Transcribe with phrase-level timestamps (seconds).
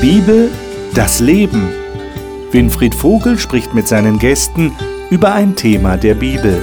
[0.00, 0.48] Bibel,
[0.94, 1.70] das Leben.
[2.52, 4.72] Winfried Vogel spricht mit seinen Gästen
[5.10, 6.56] über ein Thema der Bibel.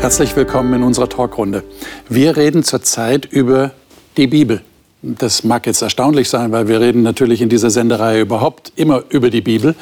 [0.00, 1.62] Herzlich willkommen in unserer Talkrunde.
[2.08, 3.70] Wir reden zurzeit über
[4.16, 4.62] die Bibel.
[5.06, 9.28] Das mag jetzt erstaunlich sein, weil wir reden natürlich in dieser Sendereihe überhaupt immer über
[9.28, 9.74] die Bibel.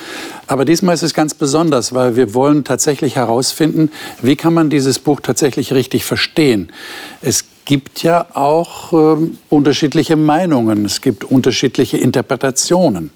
[0.48, 4.98] Aber diesmal ist es ganz besonders, weil wir wollen tatsächlich herausfinden, wie kann man dieses
[4.98, 6.72] Buch tatsächlich richtig verstehen.
[7.20, 13.10] Es gibt ja auch äh, unterschiedliche Meinungen, es gibt unterschiedliche Interpretationen.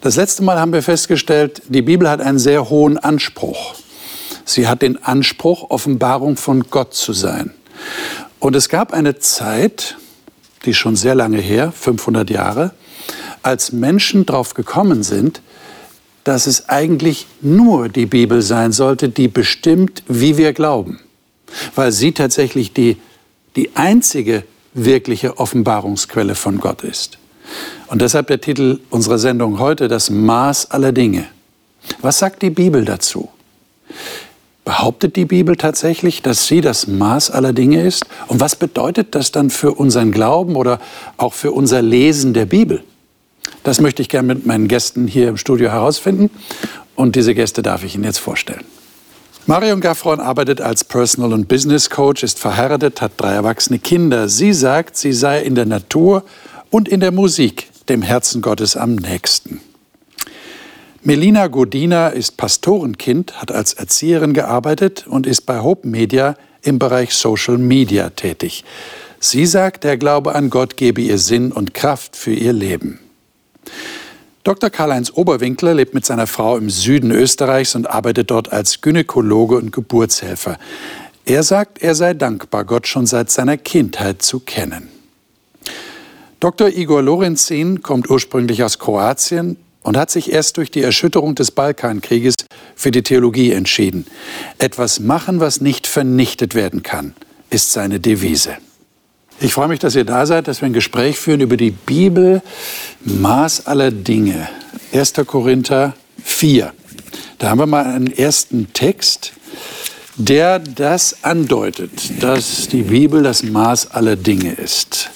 [0.00, 3.76] Das letzte Mal haben wir festgestellt, die Bibel hat einen sehr hohen Anspruch.
[4.44, 7.52] Sie hat den Anspruch, Offenbarung von Gott zu sein.
[8.40, 9.96] Und es gab eine Zeit,
[10.66, 12.72] die ist schon sehr lange her, 500 Jahre,
[13.42, 15.40] als Menschen darauf gekommen sind,
[16.24, 20.98] dass es eigentlich nur die Bibel sein sollte, die bestimmt, wie wir glauben.
[21.76, 22.96] Weil sie tatsächlich die,
[23.54, 24.42] die einzige
[24.74, 27.18] wirkliche Offenbarungsquelle von Gott ist.
[27.86, 31.26] Und deshalb der Titel unserer Sendung heute, das Maß aller Dinge.
[32.02, 33.28] Was sagt die Bibel dazu?
[34.66, 38.04] Behauptet die Bibel tatsächlich, dass sie das Maß aller Dinge ist?
[38.26, 40.80] Und was bedeutet das dann für unseren Glauben oder
[41.18, 42.82] auch für unser Lesen der Bibel?
[43.62, 46.30] Das möchte ich gerne mit meinen Gästen hier im Studio herausfinden.
[46.96, 48.64] Und diese Gäste darf ich Ihnen jetzt vorstellen.
[49.46, 54.28] Marion Gaffron arbeitet als Personal- und Business Coach, ist verheiratet, hat drei erwachsene Kinder.
[54.28, 56.24] Sie sagt, sie sei in der Natur
[56.70, 59.60] und in der Musik dem Herzen Gottes am nächsten.
[61.06, 67.14] Melina Godina ist Pastorenkind, hat als Erzieherin gearbeitet und ist bei Hope Media im Bereich
[67.14, 68.64] Social Media tätig.
[69.20, 72.98] Sie sagt, der Glaube an Gott gebe ihr Sinn und Kraft für ihr Leben.
[74.42, 74.68] Dr.
[74.68, 79.70] Karl-Heinz Oberwinkler lebt mit seiner Frau im Süden Österreichs und arbeitet dort als Gynäkologe und
[79.70, 80.58] Geburtshelfer.
[81.24, 84.88] Er sagt, er sei dankbar, Gott schon seit seiner Kindheit zu kennen.
[86.40, 86.66] Dr.
[86.66, 92.34] Igor Lorenzin kommt ursprünglich aus Kroatien, und hat sich erst durch die Erschütterung des Balkankrieges
[92.74, 94.04] für die Theologie entschieden.
[94.58, 97.14] Etwas machen, was nicht vernichtet werden kann,
[97.50, 98.56] ist seine Devise.
[99.38, 102.42] Ich freue mich, dass ihr da seid, dass wir ein Gespräch führen über die Bibel,
[103.04, 104.48] Maß aller Dinge.
[104.92, 105.12] 1.
[105.24, 106.72] Korinther 4.
[107.38, 109.34] Da haben wir mal einen ersten Text,
[110.16, 115.10] der das andeutet, dass die Bibel das Maß aller Dinge ist.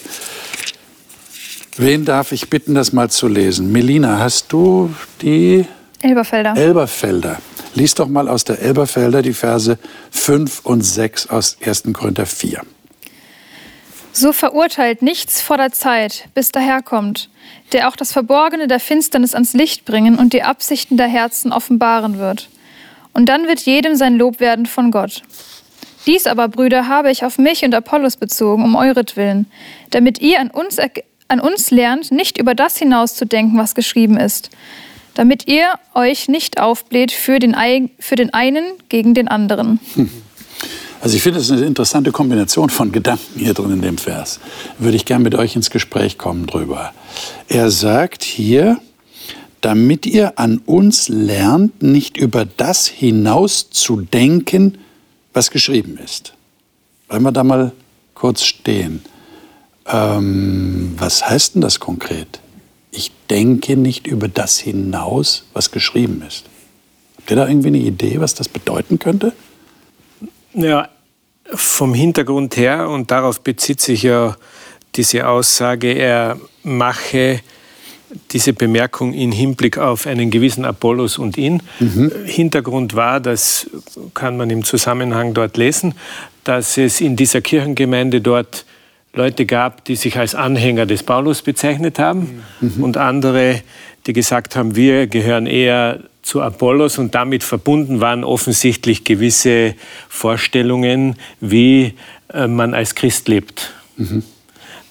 [1.77, 3.71] Wen darf ich bitten, das mal zu lesen?
[3.73, 5.65] Melina, hast du die?
[6.03, 6.57] Elberfelder.
[6.57, 7.39] Elberfelder.
[7.75, 9.79] Lies doch mal aus der Elberfelder die Verse
[10.11, 11.85] 5 und 6 aus 1.
[11.93, 12.63] Korinther 4.
[14.13, 17.31] So verurteilt nichts vor der Zeit, bis daherkommt,
[17.73, 22.19] der auch das Verborgene der Finsternis ans Licht bringen und die Absichten der Herzen offenbaren
[22.19, 22.49] wird.
[23.13, 25.23] Und dann wird jedem sein Lob werden von Gott.
[26.07, 29.47] Dies aber, Brüder, habe ich auf mich und Apollos bezogen, um euretwillen,
[29.91, 30.79] damit ihr an uns
[31.31, 34.51] an uns lernt, nicht über das hinauszudenken, was geschrieben ist,
[35.15, 37.57] damit ihr euch nicht aufbläht für den,
[37.99, 39.81] für den einen gegen den anderen.
[41.03, 44.39] Also ich finde, es eine interessante Kombination von Gedanken hier drin in dem Vers.
[44.79, 46.93] Würde ich gerne mit euch ins Gespräch kommen drüber.
[47.49, 48.79] Er sagt hier,
[49.63, 54.77] damit ihr an uns lernt, nicht über das hinaus zu denken,
[55.33, 56.35] was geschrieben ist.
[57.09, 57.73] Wollen wir da mal
[58.15, 59.03] kurz stehen?
[59.93, 62.41] Ähm, was heißt denn das konkret?
[62.91, 66.45] Ich denke nicht über das hinaus, was geschrieben ist.
[67.17, 69.33] Habt ihr da irgendwie eine Idee, was das bedeuten könnte?
[70.55, 70.89] Ja,
[71.53, 74.37] vom Hintergrund her, und darauf bezieht sich ja
[74.97, 77.41] diese Aussage, er mache
[78.33, 81.63] diese Bemerkung in Hinblick auf einen gewissen Apollos und ihn.
[81.79, 82.13] Mhm.
[82.25, 83.71] Hintergrund war, das
[84.15, 85.95] kann man im Zusammenhang dort lesen,
[86.43, 88.65] dass es in dieser Kirchengemeinde dort
[89.13, 92.83] Leute gab, die sich als Anhänger des Paulus bezeichnet haben mhm.
[92.85, 93.63] und andere,
[94.07, 99.75] die gesagt haben, wir gehören eher zu Apollos und damit verbunden waren offensichtlich gewisse
[100.09, 101.95] Vorstellungen, wie
[102.33, 103.73] äh, man als Christ lebt.
[103.97, 104.23] Mhm.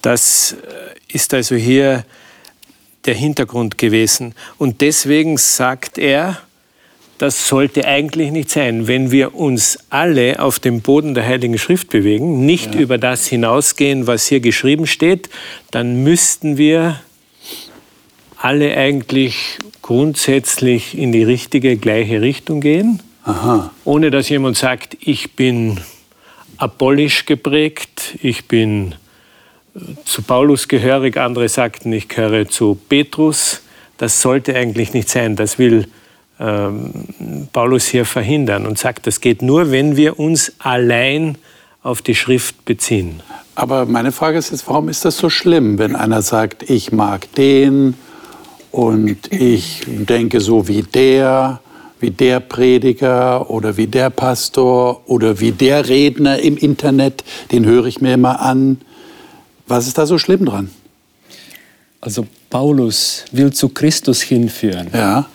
[0.02, 2.04] Das äh, ist also hier
[3.06, 4.34] der Hintergrund gewesen.
[4.58, 6.38] Und deswegen sagt er,
[7.20, 8.86] das sollte eigentlich nicht sein.
[8.86, 12.80] Wenn wir uns alle auf dem Boden der Heiligen Schrift bewegen, nicht ja.
[12.80, 15.28] über das hinausgehen, was hier geschrieben steht,
[15.70, 16.98] dann müssten wir
[18.38, 23.70] alle eigentlich grundsätzlich in die richtige, gleiche Richtung gehen, Aha.
[23.84, 25.78] ohne dass jemand sagt, ich bin
[26.56, 28.94] apollisch geprägt, ich bin
[29.74, 33.60] äh, zu Paulus gehörig, andere sagten, ich gehöre zu Petrus.
[33.98, 35.36] Das sollte eigentlich nicht sein.
[35.36, 35.86] Das will
[37.52, 41.36] Paulus hier verhindern und sagt, das geht nur, wenn wir uns allein
[41.82, 43.22] auf die Schrift beziehen.
[43.54, 47.30] Aber meine Frage ist jetzt, warum ist das so schlimm, wenn einer sagt, ich mag
[47.34, 47.94] den
[48.70, 51.60] und ich denke so wie der,
[51.98, 57.22] wie der Prediger oder wie der Pastor oder wie der Redner im Internet,
[57.52, 58.80] den höre ich mir immer an.
[59.66, 60.70] Was ist da so schlimm dran?
[62.00, 64.88] Also Paulus will zu Christus hinführen.
[64.94, 65.28] Ja.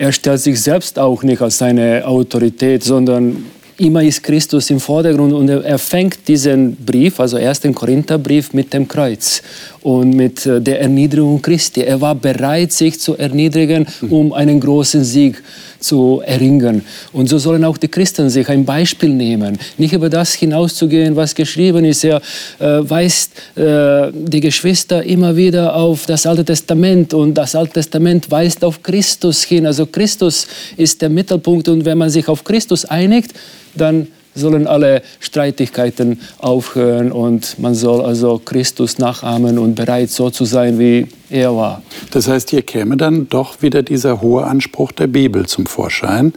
[0.00, 3.44] Er stellt sich selbst auch nicht als seine Autorität, sondern
[3.76, 8.72] immer ist Christus im Vordergrund und er, fängt diesen Brief, also erst den Korintherbrief, mit
[8.72, 9.42] dem Kreuz
[9.82, 11.80] und mit äh, der Erniedrigung Christi.
[11.80, 15.42] Er war bereit, sich zu erniedrigen, um einen großen Sieg
[15.78, 16.84] zu erringen.
[17.12, 21.34] Und so sollen auch die Christen sich ein Beispiel nehmen, nicht über das hinauszugehen, was
[21.34, 22.04] geschrieben ist.
[22.04, 22.20] Er
[22.58, 28.30] äh, weist äh, die Geschwister immer wieder auf das Alte Testament und das Alte Testament
[28.30, 29.66] weist auf Christus hin.
[29.66, 33.32] Also Christus ist der Mittelpunkt und wenn man sich auf Christus einigt,
[33.74, 40.44] dann sollen alle Streitigkeiten aufhören und man soll also Christus nachahmen und bereit so zu
[40.44, 41.82] sein, wie er war.
[42.10, 46.32] Das heißt, hier käme dann doch wieder dieser hohe Anspruch der Bibel zum Vorschein.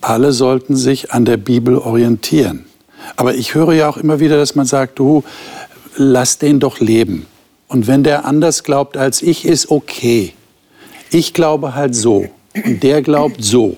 [0.00, 2.64] Alle sollten sich an der Bibel orientieren.
[3.16, 5.24] Aber ich höre ja auch immer wieder, dass man sagt, du,
[5.96, 7.26] lass den doch leben.
[7.68, 10.34] Und wenn der anders glaubt als ich, ist okay.
[11.10, 12.26] Ich glaube halt so
[12.64, 13.76] und der glaubt so.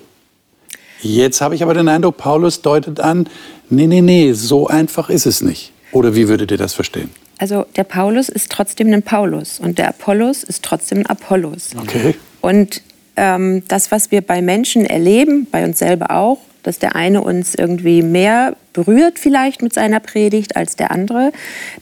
[1.02, 3.28] Jetzt habe ich aber den Eindruck, Paulus deutet an,
[3.68, 5.72] nee, nee, nee, so einfach ist es nicht.
[5.90, 7.10] Oder wie würdet ihr das verstehen?
[7.38, 11.70] Also der Paulus ist trotzdem ein Paulus und der Apollos ist trotzdem ein Apollos.
[11.76, 12.14] Okay.
[12.40, 12.82] Und
[13.16, 17.54] ähm, das, was wir bei Menschen erleben, bei uns selber auch, dass der eine uns
[17.54, 21.32] irgendwie mehr berührt vielleicht mit seiner Predigt als der andere,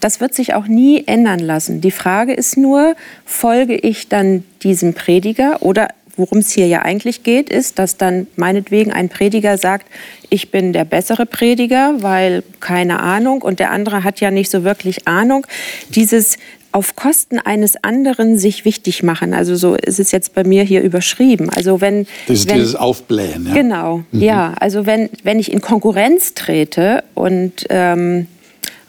[0.00, 1.80] das wird sich auch nie ändern lassen.
[1.80, 5.88] Die Frage ist nur, folge ich dann diesem Prediger oder
[6.20, 9.86] worum es hier ja eigentlich geht, ist, dass dann meinetwegen ein Prediger sagt,
[10.28, 14.62] ich bin der bessere Prediger, weil keine Ahnung und der andere hat ja nicht so
[14.62, 15.46] wirklich Ahnung.
[15.88, 16.38] Dieses
[16.72, 19.34] auf Kosten eines anderen sich wichtig machen.
[19.34, 21.50] Also so ist es jetzt bei mir hier überschrieben.
[21.50, 23.46] Also wenn, das ist wenn, dieses Aufblähen.
[23.48, 23.54] Ja?
[23.54, 24.22] Genau, mhm.
[24.22, 24.54] ja.
[24.60, 28.28] Also wenn, wenn ich in Konkurrenz trete und ähm,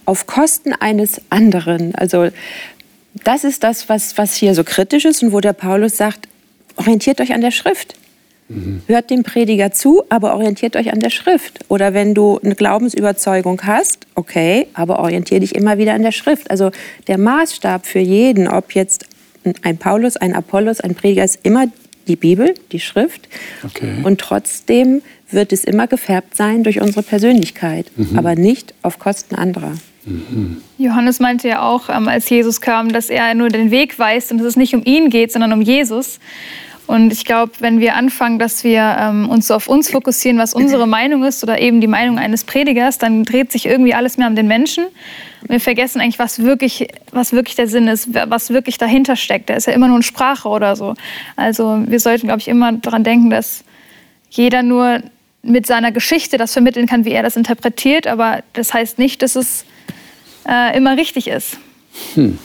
[0.05, 2.29] auf Kosten eines anderen, also
[3.23, 6.27] das ist das, was, was hier so kritisch ist und wo der Paulus sagt,
[6.75, 7.95] orientiert euch an der Schrift.
[8.49, 8.81] Mhm.
[8.87, 11.59] Hört dem Prediger zu, aber orientiert euch an der Schrift.
[11.69, 16.51] Oder wenn du eine Glaubensüberzeugung hast, okay, aber orientier dich immer wieder an der Schrift.
[16.51, 16.71] Also
[17.07, 19.05] der Maßstab für jeden, ob jetzt
[19.63, 21.67] ein Paulus, ein Apollos, ein Prediger, ist immer
[22.07, 23.27] die Bibel, die Schrift.
[23.63, 23.93] Okay.
[24.03, 28.17] Und trotzdem wird es immer gefärbt sein durch unsere Persönlichkeit, mhm.
[28.17, 29.73] aber nicht auf Kosten anderer.
[30.77, 34.39] Johannes meinte ja auch, ähm, als Jesus kam, dass er nur den Weg weist und
[34.39, 36.19] dass es nicht um ihn geht, sondern um Jesus.
[36.87, 40.53] Und ich glaube, wenn wir anfangen, dass wir ähm, uns so auf uns fokussieren, was
[40.53, 44.27] unsere Meinung ist oder eben die Meinung eines Predigers, dann dreht sich irgendwie alles mehr
[44.27, 44.85] um den Menschen.
[45.41, 49.49] Und wir vergessen eigentlich, was wirklich, was wirklich der Sinn ist, was wirklich dahinter steckt.
[49.49, 50.95] Der ist ja immer nur eine Sprache oder so.
[51.37, 53.63] Also wir sollten, glaube ich, immer daran denken, dass
[54.29, 55.01] jeder nur
[55.43, 58.05] mit seiner Geschichte das vermitteln kann, wie er das interpretiert.
[58.05, 59.65] Aber das heißt nicht, dass es
[60.47, 61.57] äh, immer richtig ist.
[62.15, 62.37] Hm.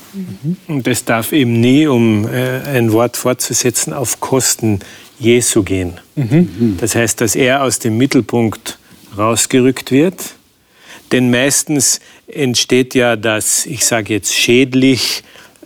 [0.66, 4.80] Und es darf eben nie, um äh, ein Wort fortzusetzen, auf Kosten
[5.18, 6.00] Jesu gehen.
[6.14, 6.76] Mhm.
[6.78, 8.78] Das heißt, dass er aus dem Mittelpunkt
[9.16, 10.34] rausgerückt wird.
[11.12, 15.22] Denn meistens entsteht ja das, ich sage jetzt schädlich,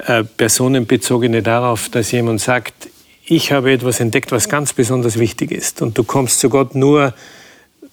[0.07, 2.89] äh, personenbezogene darauf, dass jemand sagt,
[3.25, 5.83] ich habe etwas entdeckt, was ganz besonders wichtig ist.
[5.83, 7.15] Und du kommst zu Gott nur,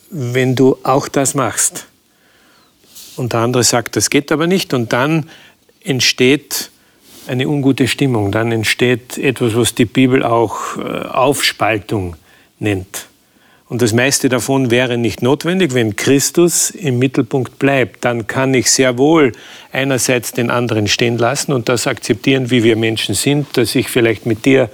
[0.09, 1.87] wenn du auch das machst.
[3.17, 4.73] Und der andere sagt, das geht aber nicht.
[4.73, 5.29] Und dann
[5.83, 6.71] entsteht
[7.27, 8.31] eine ungute Stimmung.
[8.31, 12.15] Dann entsteht etwas, was die Bibel auch äh, Aufspaltung
[12.59, 13.07] nennt.
[13.69, 18.05] Und das meiste davon wäre nicht notwendig, wenn Christus im Mittelpunkt bleibt.
[18.05, 19.33] Dann kann ich sehr wohl
[19.73, 24.25] einerseits den anderen stehen lassen und das akzeptieren, wie wir Menschen sind, dass ich vielleicht
[24.25, 24.69] mit dir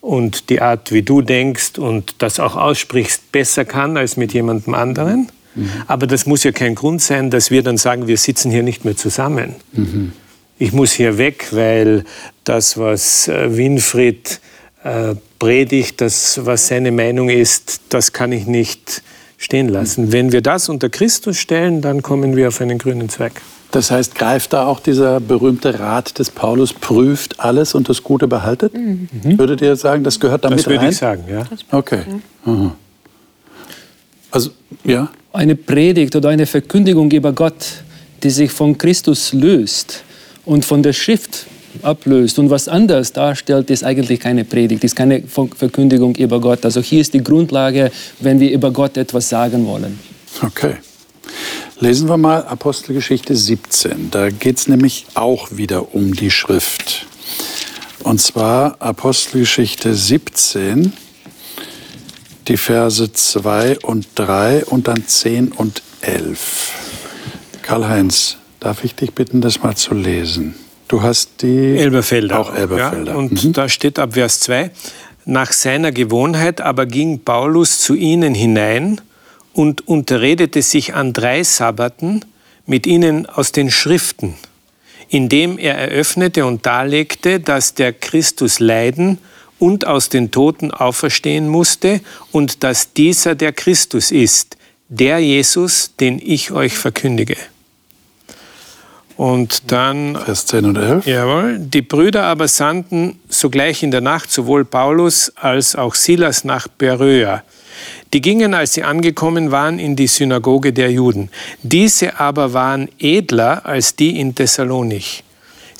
[0.00, 4.74] und die Art, wie du denkst und das auch aussprichst, besser kann als mit jemandem
[4.74, 5.30] anderen.
[5.54, 5.70] Mhm.
[5.86, 8.84] Aber das muss ja kein Grund sein, dass wir dann sagen, wir sitzen hier nicht
[8.84, 9.54] mehr zusammen.
[9.72, 10.12] Mhm.
[10.58, 12.04] Ich muss hier weg, weil
[12.44, 14.40] das, was äh, Winfried
[14.84, 19.02] äh, predigt, das, was seine Meinung ist, das kann ich nicht
[19.38, 20.06] stehen lassen.
[20.06, 20.12] Mhm.
[20.12, 23.32] Wenn wir das unter Christus stellen, dann kommen wir auf einen grünen Zweig.
[23.72, 28.28] Das heißt, greift da auch dieser berühmte Rat des Paulus, prüft alles und das Gute
[28.28, 28.74] behaltet?
[28.74, 29.08] Mhm.
[29.38, 30.74] Würdet ihr sagen, das gehört damit rein?
[30.74, 31.44] Das würde ich sagen, ja.
[31.70, 32.02] Okay.
[32.44, 32.72] Mhm.
[34.30, 34.50] Also,
[34.84, 35.08] ja?
[35.32, 37.82] Eine Predigt oder eine Verkündigung über Gott,
[38.22, 40.02] die sich von Christus löst
[40.44, 41.46] und von der Schrift
[41.82, 46.64] ablöst und was anders darstellt, ist eigentlich keine Predigt, ist keine Verkündigung über Gott.
[46.64, 49.98] Also hier ist die Grundlage, wenn wir über Gott etwas sagen wollen.
[50.42, 50.76] Okay.
[51.80, 54.10] Lesen wir mal Apostelgeschichte 17.
[54.10, 57.06] Da geht es nämlich auch wieder um die Schrift.
[58.04, 60.92] Und zwar Apostelgeschichte 17,
[62.48, 66.72] die Verse 2 und 3 und dann 10 und 11.
[67.62, 70.54] Karl-Heinz, darf ich dich bitten, das mal zu lesen?
[70.88, 72.38] Du hast die Elberfelder.
[72.38, 73.12] Auch Elberfelder.
[73.12, 73.52] Ja, und mhm.
[73.52, 74.70] da steht ab Vers 2,
[75.24, 79.00] nach seiner Gewohnheit aber ging Paulus zu ihnen hinein
[79.52, 82.24] und unterredete sich an drei Sabbaten
[82.66, 84.34] mit ihnen aus den Schriften,
[85.08, 89.18] indem er eröffnete und darlegte, dass der Christus leiden
[89.62, 92.00] und aus den Toten auferstehen musste
[92.32, 94.56] und dass dieser der Christus ist,
[94.88, 97.36] der Jesus, den ich euch verkündige.
[99.16, 100.16] Und dann.
[100.16, 101.06] Vers 10 und 11.
[101.06, 101.60] Jawohl.
[101.60, 107.44] Die Brüder aber sandten sogleich in der Nacht sowohl Paulus als auch Silas nach Beröa.
[108.12, 111.30] Die gingen, als sie angekommen waren, in die Synagoge der Juden.
[111.62, 115.22] Diese aber waren edler als die in Thessalonich.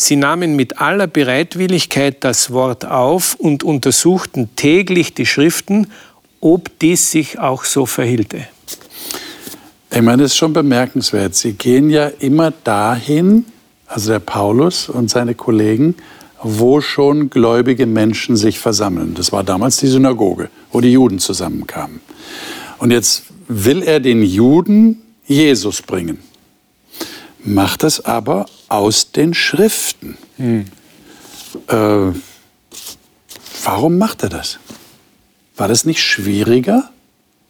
[0.02, 5.92] Sie nahmen mit aller Bereitwilligkeit das Wort auf und untersuchten täglich die Schriften,
[6.40, 8.48] ob dies sich auch so verhielte.
[9.92, 11.36] Ich meine, das ist schon bemerkenswert.
[11.36, 13.44] Sie gehen ja immer dahin,
[13.86, 15.94] also der Paulus und seine Kollegen,
[16.42, 19.14] wo schon gläubige Menschen sich versammeln.
[19.14, 22.00] Das war damals die Synagoge, wo die Juden zusammenkamen.
[22.78, 26.18] Und jetzt will er den Juden Jesus bringen
[27.44, 30.16] macht das aber aus den Schriften.
[30.36, 30.64] Hm.
[31.68, 32.16] Äh,
[33.64, 34.58] warum macht er das?
[35.56, 36.90] War das nicht schwieriger,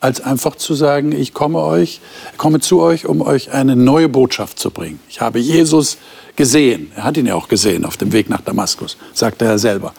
[0.01, 2.01] als einfach zu sagen, ich komme euch,
[2.37, 4.99] komme zu euch, um euch eine neue Botschaft zu bringen.
[5.09, 5.97] Ich habe Jesus
[6.35, 6.91] gesehen.
[6.97, 9.95] Er hat ihn ja auch gesehen auf dem Weg nach Damaskus, sagte er selber.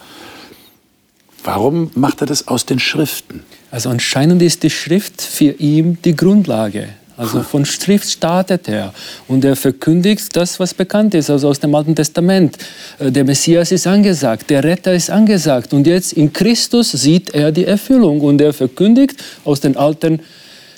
[1.42, 3.44] Warum macht er das aus den Schriften?
[3.70, 6.90] Also anscheinend ist die Schrift für ihn die Grundlage.
[7.16, 8.92] Also von Schrift startet er
[9.28, 12.58] und er verkündigt das, was bekannt ist, also aus dem Alten Testament.
[12.98, 17.52] Äh, der Messias ist angesagt, der Retter ist angesagt und jetzt in Christus sieht er
[17.52, 20.20] die Erfüllung und er verkündigt aus den alten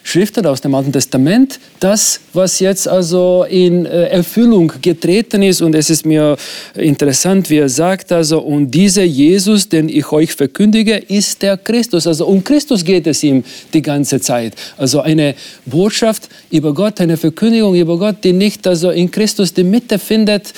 [0.06, 5.60] Schriften aus dem Alten Testament, das, was jetzt also in äh, Erfüllung getreten ist.
[5.60, 6.36] Und es ist mir
[6.76, 12.06] interessant, wie er sagt, also, und dieser Jesus, den ich euch verkündige, ist der Christus.
[12.06, 13.42] Also um Christus geht es ihm
[13.74, 14.54] die ganze Zeit.
[14.76, 15.34] Also eine
[15.64, 20.52] Botschaft über Gott, eine Verkündigung über Gott, die nicht also in Christus die Mitte findet,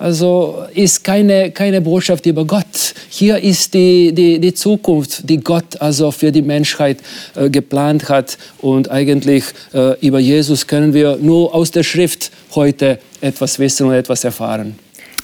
[0.00, 2.94] also ist keine, keine Botschaft über Gott.
[3.10, 6.96] Hier ist die, die, die Zukunft, die Gott also für die Menschheit
[7.36, 8.38] äh, geplant hat.
[8.62, 9.44] Und eigentlich
[9.74, 14.76] äh, über Jesus können wir nur aus der Schrift heute etwas wissen und etwas erfahren.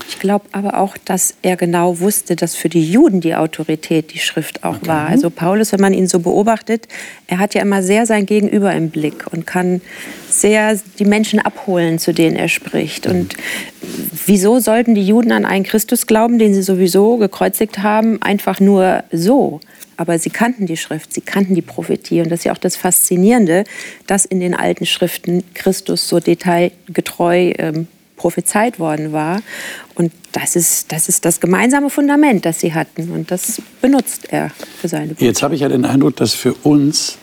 [0.09, 4.19] Ich glaube aber auch, dass er genau wusste, dass für die Juden die Autorität die
[4.19, 4.87] Schrift auch okay.
[4.89, 5.09] war.
[5.09, 6.87] Also Paulus, wenn man ihn so beobachtet,
[7.27, 9.81] er hat ja immer sehr sein Gegenüber im Blick und kann
[10.29, 13.07] sehr die Menschen abholen, zu denen er spricht.
[13.07, 13.37] Und
[14.27, 19.03] wieso sollten die Juden an einen Christus glauben, den sie sowieso gekreuzigt haben, einfach nur
[19.13, 19.61] so?
[19.97, 22.21] Aber sie kannten die Schrift, sie kannten die Prophetie.
[22.21, 23.65] Und das ist ja auch das Faszinierende,
[24.07, 29.43] dass in den alten Schriften Christus so detailgetreu ähm, prophezeit worden war.
[29.95, 33.11] Und das ist, das ist das gemeinsame Fundament, das sie hatten.
[33.11, 34.51] Und das benutzt er
[34.81, 35.23] für seine Botschaft.
[35.23, 37.19] Jetzt habe ich ja den Eindruck, dass für uns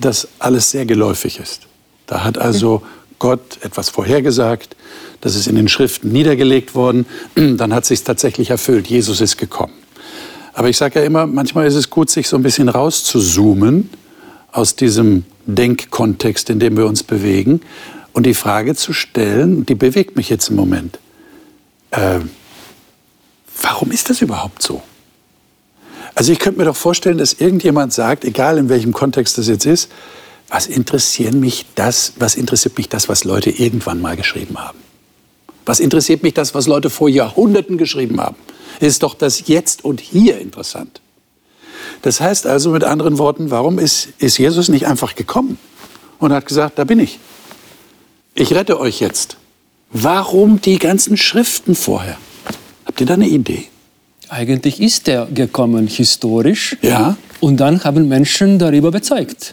[0.00, 1.66] das alles sehr geläufig ist.
[2.06, 2.82] Da hat also
[3.18, 4.76] Gott etwas vorhergesagt,
[5.20, 8.86] das ist in den Schriften niedergelegt worden, dann hat sich tatsächlich erfüllt.
[8.86, 9.72] Jesus ist gekommen.
[10.54, 13.90] Aber ich sage ja immer, manchmal ist es gut, sich so ein bisschen rauszuzoomen
[14.52, 17.60] aus diesem Denkkontext, in dem wir uns bewegen
[18.12, 21.00] und die Frage zu stellen, die bewegt mich jetzt im Moment.
[21.90, 22.20] Äh,
[23.60, 24.80] warum ist das überhaupt so?
[26.14, 29.66] Also ich könnte mir doch vorstellen, dass irgendjemand sagt, egal in welchem Kontext das jetzt
[29.66, 29.90] ist,
[30.48, 34.78] was interessiert mich das, was interessiert mich das, was Leute irgendwann mal geschrieben haben?
[35.66, 38.36] Was interessiert mich das, was Leute vor Jahrhunderten geschrieben haben?
[38.80, 41.00] Ist doch das Jetzt und Hier interessant.
[42.02, 45.58] Das heißt also mit anderen Worten, warum ist, ist Jesus nicht einfach gekommen
[46.18, 47.18] und hat gesagt, da bin ich
[48.34, 49.36] ich rette euch jetzt.
[49.90, 52.16] Warum die ganzen Schriften vorher?
[52.84, 53.66] Habt ihr da eine Idee?
[54.28, 56.76] Eigentlich ist er gekommen historisch.
[56.82, 57.16] Ja.
[57.40, 59.52] Und dann haben Menschen darüber bezeugt.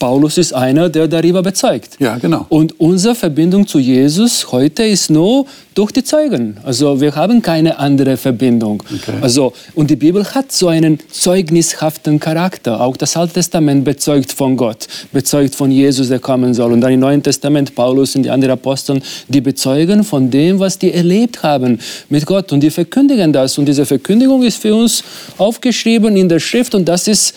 [0.00, 1.96] Paulus ist einer, der darüber bezeugt.
[2.00, 2.46] Ja, genau.
[2.48, 6.56] Und unsere Verbindung zu Jesus heute ist nur durch die Zeugen.
[6.64, 8.82] Also wir haben keine andere Verbindung.
[8.86, 9.18] Okay.
[9.20, 12.80] Also, und die Bibel hat so einen zeugnishaften Charakter.
[12.80, 16.72] Auch das Alte Testament bezeugt von Gott, bezeugt von Jesus, der kommen soll.
[16.72, 20.78] Und dann im Neuen Testament Paulus und die anderen Aposteln, die bezeugen von dem, was
[20.78, 21.78] die erlebt haben
[22.08, 22.52] mit Gott.
[22.52, 23.58] Und die verkündigen das.
[23.58, 25.04] Und diese Verkündigung ist für uns
[25.36, 26.74] aufgeschrieben in der Schrift.
[26.74, 27.34] Und das ist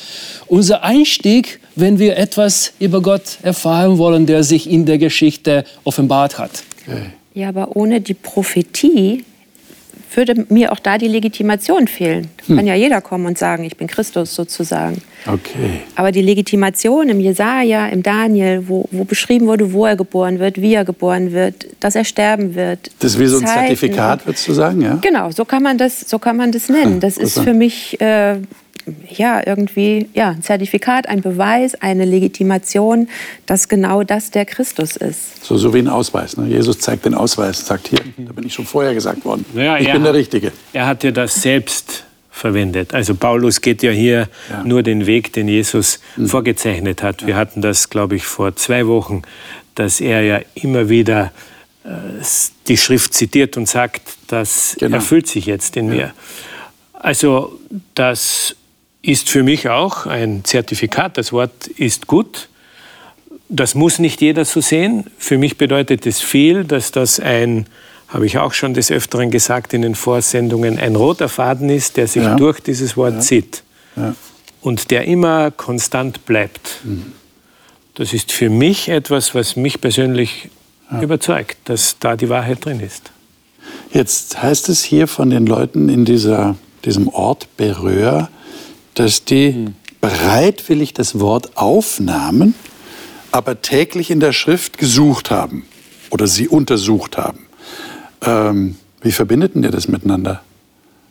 [0.47, 6.37] unser Einstieg, wenn wir etwas über Gott erfahren wollen, der sich in der Geschichte offenbart
[6.37, 6.63] hat.
[6.87, 7.07] Okay.
[7.33, 9.25] Ja, aber ohne die Prophetie
[10.15, 12.29] würde mir auch da die Legitimation fehlen.
[12.47, 15.01] Da kann ja jeder kommen und sagen, ich bin Christus sozusagen.
[15.25, 15.81] Okay.
[15.95, 20.61] Aber die Legitimation im Jesaja, im Daniel, wo, wo beschrieben wurde, wo er geboren wird,
[20.61, 22.91] wie er geboren wird, dass er sterben wird.
[22.99, 23.75] Das ist wie so ein Zeiten.
[23.75, 24.99] Zertifikat, würdest du sagen, ja?
[25.01, 26.99] Genau, so kann man das, so kann man das nennen.
[26.99, 28.37] Das ist für mich äh,
[29.09, 33.07] ja irgendwie ja, ein Zertifikat, ein Beweis, eine Legitimation,
[33.45, 35.43] dass genau das der Christus ist.
[35.45, 36.37] So, so wie ein Ausweis.
[36.37, 36.47] Ne?
[36.47, 39.45] Jesus zeigt den Ausweis, sagt hier, da bin ich schon vorher gesagt worden.
[39.53, 40.51] Naja, ich bin der hat- Richtige.
[40.73, 42.93] Er hat ja das selbst verwendet.
[42.93, 44.63] Also Paulus geht ja hier Ja.
[44.63, 47.25] nur den Weg, den Jesus vorgezeichnet hat.
[47.27, 49.21] Wir hatten das, glaube ich, vor zwei Wochen,
[49.75, 51.31] dass er ja immer wieder
[51.85, 51.89] äh,
[52.67, 54.95] die Schrift zitiert und sagt, das Genau.
[54.95, 56.13] erfüllt sich jetzt in mir.
[56.93, 57.59] Also
[57.95, 58.55] das
[59.03, 61.17] ist für mich auch ein Zertifikat.
[61.17, 62.47] Das Wort ist gut.
[63.49, 65.05] Das muss nicht jeder so sehen.
[65.19, 67.67] Für mich bedeutet es viel, dass das ein,
[68.07, 72.07] habe ich auch schon des Öfteren gesagt in den Vorsendungen, ein roter Faden ist, der
[72.07, 72.35] sich Ja.
[72.35, 73.63] durch dieses Wort zieht
[73.97, 74.15] Ja.
[74.61, 76.79] und der immer konstant bleibt.
[77.95, 80.49] Das ist für mich etwas, was mich persönlich
[81.01, 83.11] überzeugt, dass da die Wahrheit drin ist.
[83.91, 86.55] Jetzt heißt es hier von den Leuten in dieser,
[86.85, 88.29] diesem Ort Beröa,
[88.95, 89.67] dass die
[90.01, 92.55] bereitwillig das Wort aufnahmen,
[93.31, 95.65] aber täglich in der Schrift gesucht haben
[96.09, 97.39] oder sie untersucht haben.
[98.21, 100.41] Ähm, wie verbindet denn ihr das miteinander?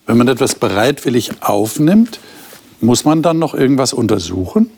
[0.07, 2.21] Wenn man etwas bereitwillig aufnimmt,
[2.81, 4.71] muss man dann noch irgendwas untersuchen?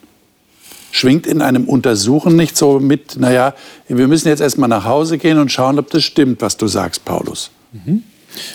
[0.90, 3.54] Schwingt in einem Untersuchen nicht so mit, naja,
[3.88, 7.04] wir müssen jetzt erstmal nach Hause gehen und schauen, ob das stimmt, was du sagst,
[7.04, 7.50] Paulus.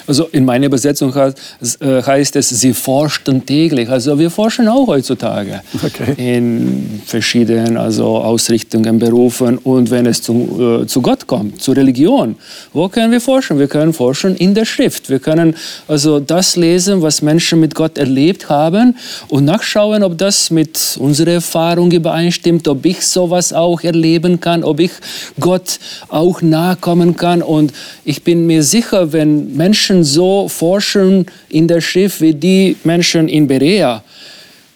[0.08, 3.90] Also in meiner Übersetzung heißt, äh, es, sie forschten täglich.
[3.90, 6.14] Also wir forschen auch heutzutage Okay.
[6.18, 12.36] in verschiedenen also Ausrichtungen, Berufen und wenn es zu, äh, zu Gott kommt, zur Religion,
[12.74, 13.60] wo können wir forschen?
[13.60, 15.10] Wir können forschen in der Schrift.
[15.10, 15.56] Wir können
[15.88, 18.96] also das lesen, was Menschen mit Gott erlebt haben
[19.30, 24.80] und nachschauen, ob das mit unserer Erfahrung übereinstimmt, ob ich sowas auch erleben kann, ob
[24.80, 24.92] ich
[25.40, 27.42] Gott auch nahe kommen kann.
[27.42, 33.28] Und ich bin mir sicher, wenn Menschen so forschen in der Schrift wie die Menschen
[33.28, 34.04] in Berea,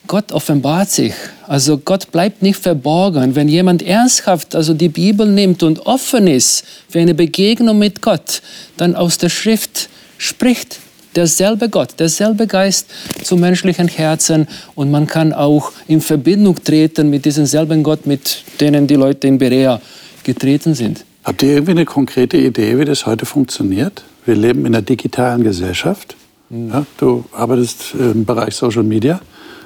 [0.08, 1.13] Gott offenbart sich.
[1.47, 3.36] Also Gott bleibt nicht verborgen.
[3.36, 8.41] Wenn jemand ernsthaft also die Bibel nimmt und offen ist für eine Begegnung mit Gott,
[8.77, 10.79] dann aus der Schrift spricht
[11.15, 12.88] derselbe Gott, derselbe Geist
[13.23, 18.43] zum menschlichen Herzen und man kann auch in Verbindung treten mit diesem selben Gott, mit
[18.60, 19.79] denen die Leute in Berea
[20.23, 21.06] getreten sind.
[21.23, 24.03] Habt ihr irgendwie eine konkrete Idee, wie das heute funktioniert?
[24.25, 26.15] Wir leben in einer digitalen Gesellschaft.
[26.49, 29.19] Ja, du arbeitest im Bereich Social Media.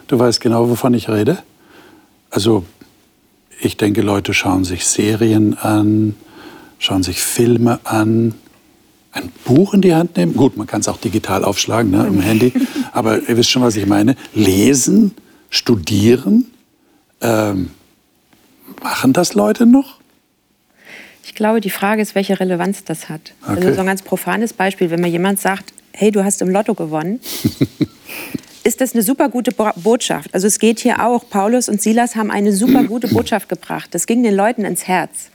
[0.07, 1.39] Du weißt genau, wovon ich rede.
[2.29, 2.63] Also
[3.59, 6.15] ich denke, Leute schauen sich Serien an,
[6.79, 8.35] schauen sich Filme an,
[9.11, 10.35] ein Buch in die Hand nehmen.
[10.35, 12.53] Gut, man kann es auch digital aufschlagen ne, im Handy.
[12.93, 14.15] Aber ihr wisst schon, was ich meine.
[14.33, 15.13] Lesen,
[15.49, 16.45] studieren.
[17.21, 17.71] Ähm,
[18.81, 19.96] machen das Leute noch?
[21.27, 23.33] Ich glaube, die Frage ist, welche Relevanz das hat.
[23.43, 23.57] Okay.
[23.57, 26.73] Also so ein ganz profanes Beispiel, wenn mir jemand sagt, hey, du hast im Lotto
[26.73, 27.19] gewonnen,
[28.63, 30.33] ist das eine super gute Bo Botschaft.
[30.33, 33.89] Also es geht hier auch, Paulus und Silas haben eine super gute Botschaft gebracht.
[33.91, 35.29] Das ging den Leuten ins Herz.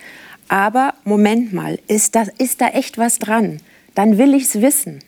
[0.48, 3.58] Aber Moment mal, ist, das, ist da echt was dran?
[3.94, 5.00] Dann will ich es wissen.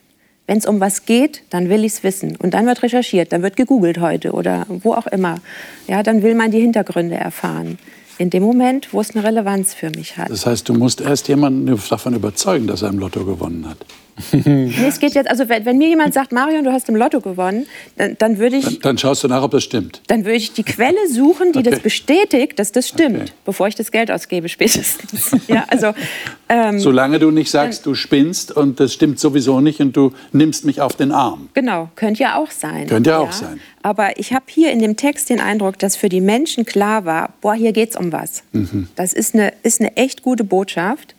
[0.46, 2.36] Wenn es um was geht, dann will ich es wissen.
[2.36, 5.36] Und dann wird recherchiert, dann wird gegoogelt heute oder wo auch immer.
[5.88, 7.78] Ja, dann will man die Hintergründe erfahren.
[8.18, 10.30] In dem Moment, wo es eine Relevanz für mich hat.
[10.30, 13.78] Das heißt, du musst erst jemanden davon überzeugen, dass er im Lotto gewonnen hat.
[14.32, 17.20] Nee, es geht jetzt, also wenn, wenn mir jemand sagt, Marion, du hast im Lotto
[17.20, 20.02] gewonnen, dann, dann würde ich, Dann, dann schaust du nach, ob das stimmt.
[20.06, 21.82] dann würde ich die Quelle suchen, die das Okay.
[21.84, 23.30] bestätigt, dass das stimmt, Okay.
[23.44, 25.30] bevor ich das Geld ausgebe spätestens.
[25.48, 25.92] ja, also
[26.48, 30.64] ähm, Solange du nicht sagst, du spinnst und das stimmt sowieso nicht und du nimmst
[30.64, 31.48] mich auf den Arm.
[31.54, 32.86] genau, könnte ja auch sein.
[32.86, 33.60] Könnte ja auch sein.
[33.82, 37.30] Aber ich habe hier in dem Text den Eindruck, dass für die Menschen klar war,
[37.40, 38.42] boah, hier geht's um was.
[38.52, 38.88] Mhm.
[38.96, 41.14] Das ist eine, ist eine echt gute Botschaft.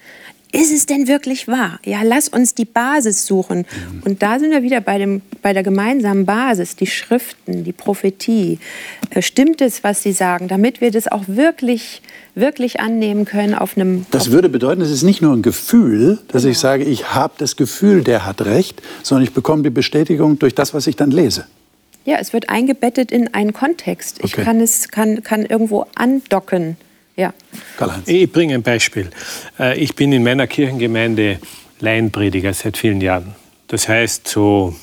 [0.55, 1.79] Ist es denn wirklich wahr?
[1.85, 3.59] Ja, lass uns die Basis suchen.
[3.59, 4.03] Mhm.
[4.03, 8.59] Und da sind wir wieder bei, dem, bei der gemeinsamen Basis, die Schriften, die Prophetie.
[9.09, 12.01] Äh, stimmt es, was sie sagen, damit wir das auch wirklich,
[12.33, 14.05] wirklich annehmen können auf einem...
[14.11, 16.51] Das würde bedeuten, es ist nicht nur ein Gefühl, dass genau.
[16.51, 20.55] ich sage, ich habe das Gefühl, der hat recht, sondern ich bekomme die Bestätigung durch
[20.55, 21.45] das, was ich dann lese.
[22.05, 24.19] Ja, es wird eingebettet in einen Kontext.
[24.23, 26.77] Ich kann es kann, kann irgendwo andocken.
[27.15, 27.33] Ja.
[28.05, 29.09] Ich bringe ein Beispiel.
[29.59, 31.39] Äh, ich bin in meiner Kirchengemeinde
[31.79, 33.35] Laienprediger seit vielen Jahren.
[33.67, 34.75] Das heißt, so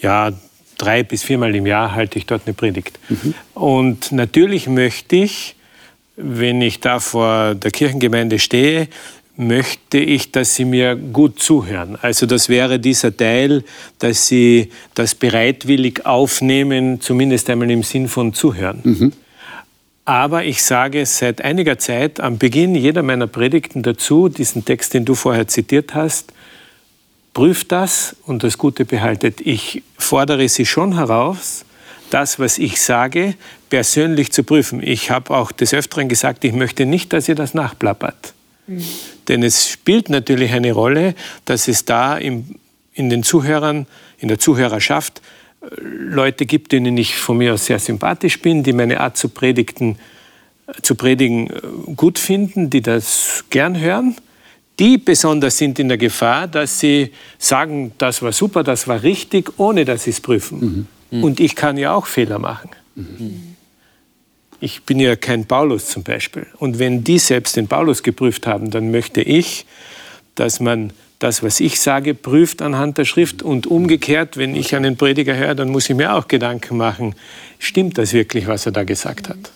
[0.00, 0.32] ja,
[0.78, 2.98] drei bis viermal im Jahr halte ich dort eine Predigt.
[3.08, 3.34] Mhm.
[3.54, 5.56] Und natürlich möchte ich,
[6.16, 8.88] wenn ich da vor der Kirchengemeinde stehe,
[9.36, 11.98] möchte ich, dass Sie mir gut zuhören.
[12.00, 13.64] Also das wäre dieser Teil,
[13.98, 18.80] dass Sie das bereitwillig aufnehmen, zumindest einmal im Sinn von zuhören.
[18.84, 19.12] Mhm.
[20.04, 25.04] Aber ich sage seit einiger Zeit am Beginn jeder meiner Predigten dazu, diesen Text, den
[25.04, 26.32] du vorher zitiert hast,
[27.32, 29.40] prüft das und das Gute behaltet.
[29.40, 31.64] Ich fordere Sie schon heraus,
[32.10, 33.34] das, was ich sage,
[33.70, 34.82] persönlich zu prüfen.
[34.82, 38.34] Ich habe auch des Öfteren gesagt, ich möchte nicht, dass ihr das nachplappert.
[38.66, 38.84] Mhm.
[39.28, 41.14] Denn es spielt natürlich eine Rolle,
[41.44, 42.56] dass es da im,
[42.92, 43.86] in den Zuhörern,
[44.18, 45.22] in der Zuhörerschaft
[45.80, 49.98] Leute gibt, denen ich von mir aus sehr sympathisch bin, die meine Art zu, predigten,
[50.82, 51.60] zu predigen äh,
[51.96, 54.16] gut finden, die das gern hören.
[54.78, 59.52] Die besonders sind in der Gefahr, dass sie sagen, das war super, das war richtig,
[59.58, 60.86] ohne dass sie es prüfen.
[61.10, 61.18] Mhm.
[61.18, 61.24] Mhm.
[61.24, 62.70] Und ich kann ja auch Fehler machen.
[62.96, 63.54] Mhm.
[64.60, 66.46] Ich bin ja kein Paulus zum Beispiel.
[66.58, 69.66] Und wenn die selbst den Paulus geprüft haben, dann möchte ich,
[70.34, 73.42] dass man das, was ich sage, prüft anhand der Schrift.
[73.42, 77.14] Und umgekehrt, wenn ich einen Prediger höre, dann muss ich mir auch Gedanken machen,
[77.58, 79.50] stimmt das wirklich, was er da gesagt hat?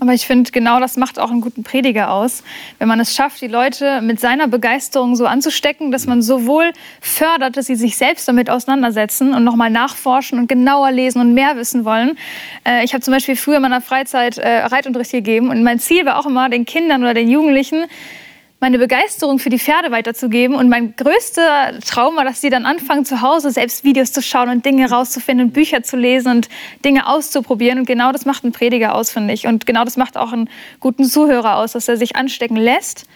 [0.00, 2.42] Aber ich finde, genau das macht auch einen guten Prediger aus,
[2.78, 7.56] wenn man es schafft, die Leute mit seiner Begeisterung so anzustecken, dass man sowohl fördert,
[7.56, 11.84] dass sie sich selbst damit auseinandersetzen und nochmal nachforschen und genauer lesen und mehr wissen
[11.84, 12.18] wollen.
[12.64, 16.04] Äh, ich habe zum Beispiel früher in meiner Freizeit äh, Reitunterricht gegeben und mein Ziel
[16.04, 17.84] war auch immer, den Kindern oder den Jugendlichen
[18.62, 20.56] meine Begeisterung für die Pferde weiterzugeben.
[20.56, 24.48] Und mein größter Traum war, dass sie dann anfangen, zu Hause selbst Videos zu schauen
[24.48, 26.48] und Dinge rauszufinden und Bücher zu lesen und
[26.84, 27.80] Dinge auszuprobieren.
[27.80, 29.48] Und genau das macht ein Prediger aus, finde ich.
[29.48, 30.48] Und genau das macht auch einen
[30.78, 33.06] guten Zuhörer aus, dass er sich anstecken lässt,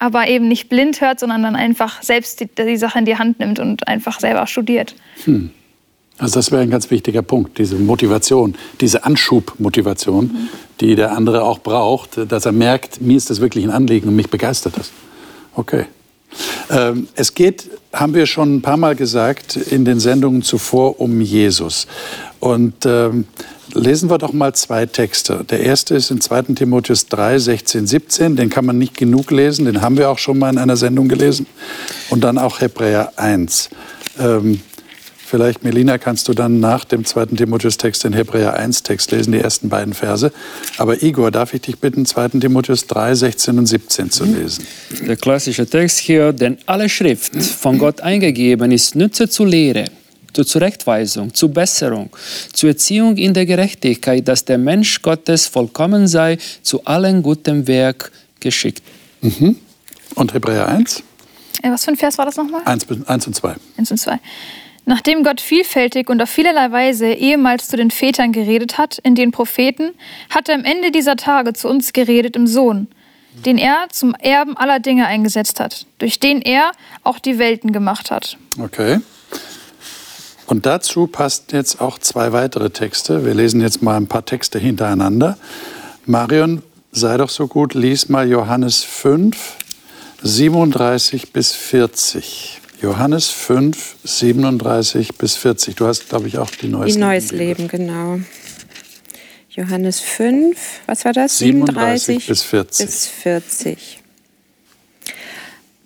[0.00, 3.38] aber eben nicht blind hört, sondern dann einfach selbst die, die Sache in die Hand
[3.38, 4.96] nimmt und einfach selber studiert.
[5.24, 5.52] Hm.
[6.18, 10.48] Also das wäre ein ganz wichtiger Punkt, diese Motivation, diese Anschubmotivation, mhm.
[10.80, 14.16] die der andere auch braucht, dass er merkt, mir ist das wirklich ein Anliegen und
[14.16, 14.90] mich begeistert das.
[15.54, 15.86] Okay.
[16.70, 21.20] Ähm, es geht, haben wir schon ein paar Mal gesagt, in den Sendungen zuvor um
[21.20, 21.86] Jesus.
[22.40, 23.24] Und ähm,
[23.74, 25.44] lesen wir doch mal zwei Texte.
[25.48, 26.54] Der erste ist in 2.
[26.54, 28.36] Timotheus 3, 16, 17.
[28.36, 31.08] Den kann man nicht genug lesen, den haben wir auch schon mal in einer Sendung
[31.08, 31.46] gelesen.
[32.10, 33.70] Und dann auch Hebräer 1.
[34.18, 34.60] Ähm,
[35.30, 39.68] Vielleicht, Melina, kannst du dann nach dem zweiten Timotheus-Text den Hebräer 1-Text lesen, die ersten
[39.68, 40.32] beiden Verse.
[40.78, 42.40] Aber Igor, darf ich dich bitten, 2.
[42.40, 44.66] Timotheus 3, 16 und 17 zu lesen?
[45.06, 49.84] Der klassische Text hier, denn alle Schrift von Gott eingegeben ist Nütze zur Lehre,
[50.32, 52.08] zur Zurechtweisung, zur Besserung,
[52.54, 58.12] zur Erziehung in der Gerechtigkeit, dass der Mensch Gottes vollkommen sei, zu allen guten Werk
[58.40, 58.82] geschickt.
[59.20, 59.56] Mhm.
[60.14, 61.02] Und Hebräer 1?
[61.62, 62.62] Äh, was für ein Vers war das nochmal?
[62.64, 63.56] 1, 1 und 2.
[63.76, 64.18] 1 und 2.
[64.88, 69.32] Nachdem Gott vielfältig und auf vielerlei Weise ehemals zu den Vätern geredet hat, in den
[69.32, 69.90] Propheten,
[70.30, 72.86] hat er am Ende dieser Tage zu uns geredet im Sohn,
[73.44, 76.72] den er zum Erben aller Dinge eingesetzt hat, durch den er
[77.04, 78.38] auch die Welten gemacht hat.
[78.58, 79.00] Okay.
[80.46, 83.26] Und dazu passt jetzt auch zwei weitere Texte.
[83.26, 85.36] Wir lesen jetzt mal ein paar Texte hintereinander.
[86.06, 89.36] Marion, sei doch so gut, lies mal Johannes 5,
[90.22, 92.62] 37 bis 40.
[92.80, 95.74] Johannes 5, 37 bis 40.
[95.74, 96.94] Du hast, glaube ich, auch die Neues Leben.
[96.94, 98.20] Die Neues Leben, genau.
[99.50, 101.38] Johannes 5, was war das?
[101.38, 102.86] 37, 37 bis 40.
[102.86, 104.00] Bis 40.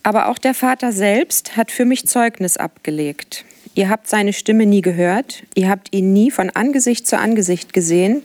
[0.02, 3.46] Aber auch der Vater selbst hat für mich Zeugnis abgelegt.
[3.74, 8.22] Ihr habt seine Stimme nie gehört, ihr habt ihn nie von Angesicht zu Angesicht gesehen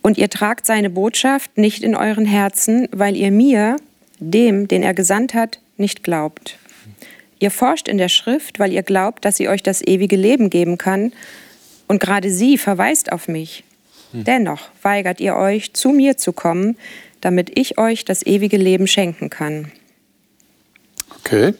[0.00, 3.76] und ihr tragt seine Botschaft nicht in euren Herzen, weil ihr mir,
[4.18, 6.58] dem, den er gesandt hat, nicht glaubt.
[7.42, 10.78] Ihr forscht in der Schrift, weil ihr glaubt, dass sie euch das ewige Leben geben
[10.78, 11.12] kann.
[11.88, 13.64] Und gerade sie verweist auf mich.
[14.12, 14.24] Hm.
[14.24, 16.76] Dennoch weigert ihr euch, zu mir zu kommen,
[17.20, 19.70] damit ich euch das ewige Leben schenken kann.
[21.18, 21.54] Okay,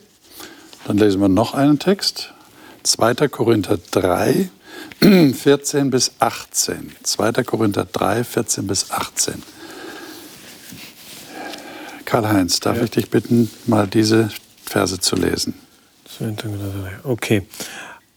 [0.87, 2.33] dann lesen wir noch einen Text.
[2.85, 3.14] 2.
[3.29, 4.49] Korinther 3,
[5.35, 6.92] 14 bis 18.
[7.03, 7.33] 2.
[7.45, 9.42] Korinther 3, 14 bis 18.
[12.05, 12.85] Karl-Heinz, darf ja.
[12.85, 14.31] ich dich bitten, mal diese
[14.73, 15.55] Textverse zu lesen.
[17.05, 17.42] Okay.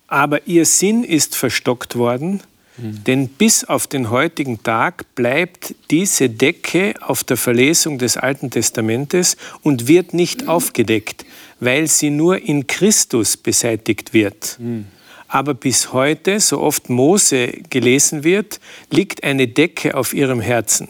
[0.08, 2.42] Aber ihr Sinn ist verstockt worden,
[2.78, 3.04] mhm.
[3.06, 9.38] denn bis auf den heutigen Tag bleibt diese Decke auf der Verlesung des Alten Testamentes
[9.62, 10.50] und wird nicht mhm.
[10.50, 11.26] aufgedeckt,
[11.60, 14.58] weil sie nur in Christus beseitigt wird.
[14.60, 14.86] Mhm.
[15.28, 18.60] Aber bis heute, so oft Mose gelesen wird,
[18.92, 20.90] liegt eine Decke auf ihrem Herzen.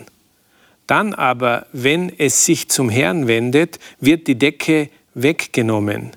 [0.87, 6.11] Dann aber, wenn es sich zum Herrn wendet, wird die Decke weggenommen.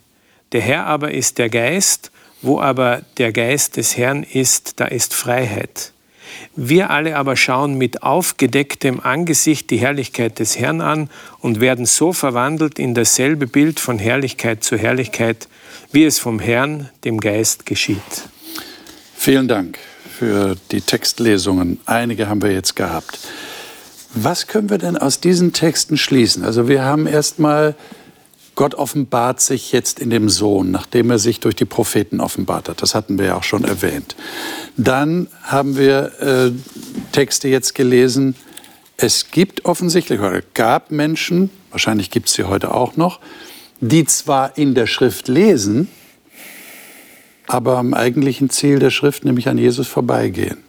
[0.52, 5.14] Der Herr aber ist der Geist, wo aber der Geist des Herrn ist, da ist
[5.14, 5.92] Freiheit.
[6.56, 12.12] Wir alle aber schauen mit aufgedecktem Angesicht die Herrlichkeit des Herrn an und werden so
[12.12, 15.48] verwandelt in dasselbe Bild von Herrlichkeit zu Herrlichkeit,
[15.92, 17.98] wie es vom Herrn, dem Geist, geschieht.
[19.16, 19.78] Vielen Dank
[20.18, 21.80] für die Textlesungen.
[21.87, 23.18] Einige haben wir jetzt gehabt.
[24.14, 26.44] Was können wir denn aus diesen Texten schließen?
[26.44, 27.74] Also wir haben erstmal
[28.59, 32.83] Gott offenbart sich jetzt in dem Sohn, nachdem er sich durch die Propheten offenbart hat.
[32.83, 34.16] Das hatten wir ja auch schon erwähnt.
[34.77, 36.51] Dann haben wir äh,
[37.12, 38.35] Texte jetzt gelesen.
[38.97, 43.21] Es gibt offensichtlich oder gab Menschen, wahrscheinlich gibt es sie heute auch noch,
[43.81, 45.87] die zwar in der Schrift lesen,
[47.47, 50.64] aber am eigentlichen Ziel der Schrift, nämlich an Jesus vorbeigehen.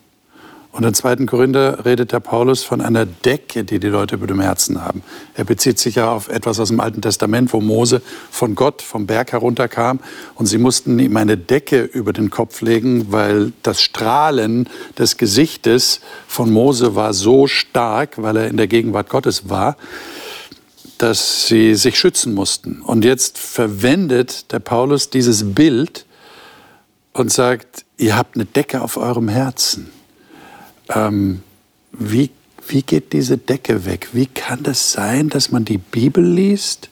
[0.79, 4.39] Und im zweiten Korinther redet der Paulus von einer Decke, die die Leute über dem
[4.39, 5.03] Herzen haben.
[5.33, 9.05] Er bezieht sich ja auf etwas aus dem Alten Testament, wo Mose von Gott vom
[9.05, 9.99] Berg herunterkam
[10.35, 15.99] und sie mussten ihm eine Decke über den Kopf legen, weil das Strahlen des Gesichtes
[16.29, 19.75] von Mose war so stark, weil er in der Gegenwart Gottes war,
[20.97, 22.81] dass sie sich schützen mussten.
[22.83, 26.05] Und jetzt verwendet der Paulus dieses Bild
[27.11, 29.98] und sagt, ihr habt eine Decke auf eurem Herzen.
[30.89, 31.41] Ähm,
[31.91, 32.29] wie,
[32.67, 34.09] wie geht diese Decke weg?
[34.13, 36.89] Wie kann das sein, dass man die Bibel liest,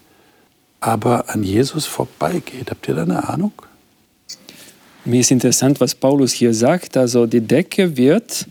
[0.80, 2.70] aber an Jesus vorbeigeht?
[2.70, 3.54] Habt ihr da eine Ahnung?
[5.06, 6.98] Mir ist interessant, was Paulus hier sagt.
[6.98, 8.46] Also die Decke wird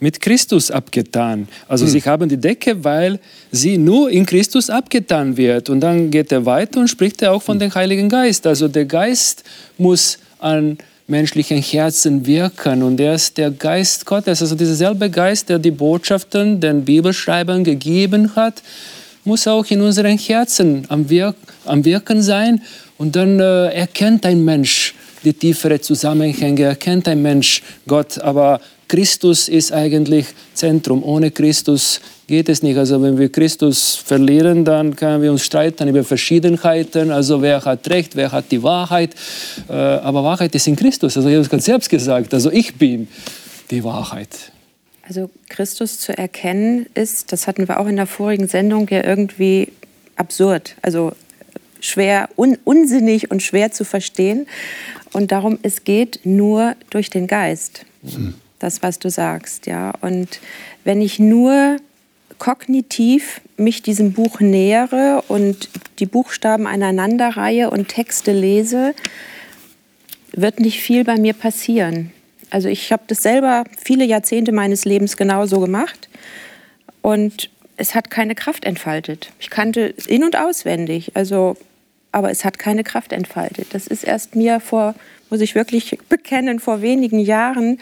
[0.00, 1.48] mit Christus abgetan.
[1.68, 1.92] Also hm.
[1.92, 5.70] sie haben die Decke, weil sie nur in Christus abgetan wird.
[5.70, 7.60] Und dann geht er weiter und spricht er auch von hm.
[7.60, 8.46] dem Heiligen Geist.
[8.46, 9.44] Also der Geist
[9.78, 12.82] muss an menschlichen Herzen wirken.
[12.82, 17.64] Und er ist der Geist Gottes, also dieser selbe Geist, der die Botschaften den Bibelschreibern
[17.64, 18.62] gegeben hat,
[19.24, 22.62] muss auch in unseren Herzen am, Wirk am Wirken sein.
[22.98, 28.18] Und dann äh, erkennt ein Mensch die tieferen Zusammenhänge, erkennt ein Mensch Gott.
[28.20, 31.02] Aber Christus ist eigentlich Zentrum.
[31.02, 32.76] Ohne Christus geht es nicht.
[32.76, 37.10] Also wenn wir Christus verlieren, dann können wir uns streiten über Verschiedenheiten.
[37.10, 39.14] Also wer hat Recht, wer hat die Wahrheit.
[39.68, 41.16] Äh, aber Wahrheit ist in Christus.
[41.16, 42.32] Also ich habe es gerade selbst gesagt.
[42.32, 43.08] Also ich bin
[43.70, 44.52] die Wahrheit.
[45.02, 49.72] Also Christus zu erkennen ist, das hatten wir auch in der vorigen Sendung, ja irgendwie
[50.16, 50.74] absurd.
[50.82, 51.12] Also
[51.80, 54.46] schwer, un, unsinnig und schwer zu verstehen.
[55.12, 57.84] Und darum, es geht nur durch den Geist.
[58.02, 58.34] Mhm
[58.66, 59.92] das, was du sagst, ja.
[60.00, 60.40] Und
[60.84, 61.78] wenn ich nur
[62.38, 68.94] kognitiv mich diesem Buch nähere und die Buchstaben aneinanderreihe und Texte lese,
[70.32, 72.12] wird nicht viel bei mir passieren.
[72.50, 76.08] Also ich habe das selber viele Jahrzehnte meines Lebens genauso gemacht
[77.02, 79.32] und es hat keine Kraft entfaltet.
[79.38, 81.56] Ich kannte in und auswendig, also
[82.12, 83.68] aber es hat keine Kraft entfaltet.
[83.72, 84.94] Das ist erst mir vor,
[85.28, 87.78] muss ich wirklich bekennen, vor wenigen Jahren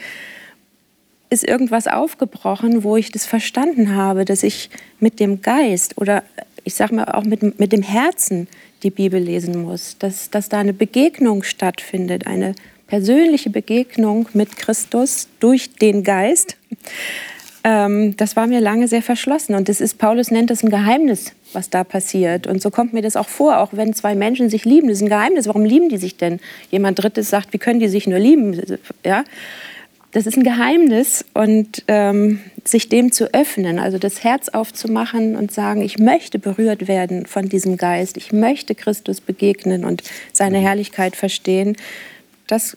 [1.30, 6.22] ist irgendwas aufgebrochen, wo ich das verstanden habe, dass ich mit dem Geist oder
[6.64, 8.48] ich sage mal auch mit, mit dem Herzen
[8.82, 12.54] die Bibel lesen muss, dass, dass da eine Begegnung stattfindet, eine
[12.86, 16.56] persönliche Begegnung mit Christus durch den Geist.
[17.64, 21.32] Ähm, das war mir lange sehr verschlossen und das ist, Paulus nennt das ein Geheimnis,
[21.54, 22.46] was da passiert.
[22.46, 25.02] Und so kommt mir das auch vor, auch wenn zwei Menschen sich lieben, das ist
[25.02, 25.46] ein Geheimnis.
[25.46, 26.40] Warum lieben die sich denn?
[26.70, 28.78] Jemand Drittes sagt, wie können die sich nur lieben?
[29.04, 29.24] Ja?
[30.14, 35.50] Das ist ein Geheimnis und ähm, sich dem zu öffnen, also das Herz aufzumachen und
[35.50, 41.16] sagen, ich möchte berührt werden von diesem Geist, ich möchte Christus begegnen und seine Herrlichkeit
[41.16, 41.76] verstehen,
[42.46, 42.76] das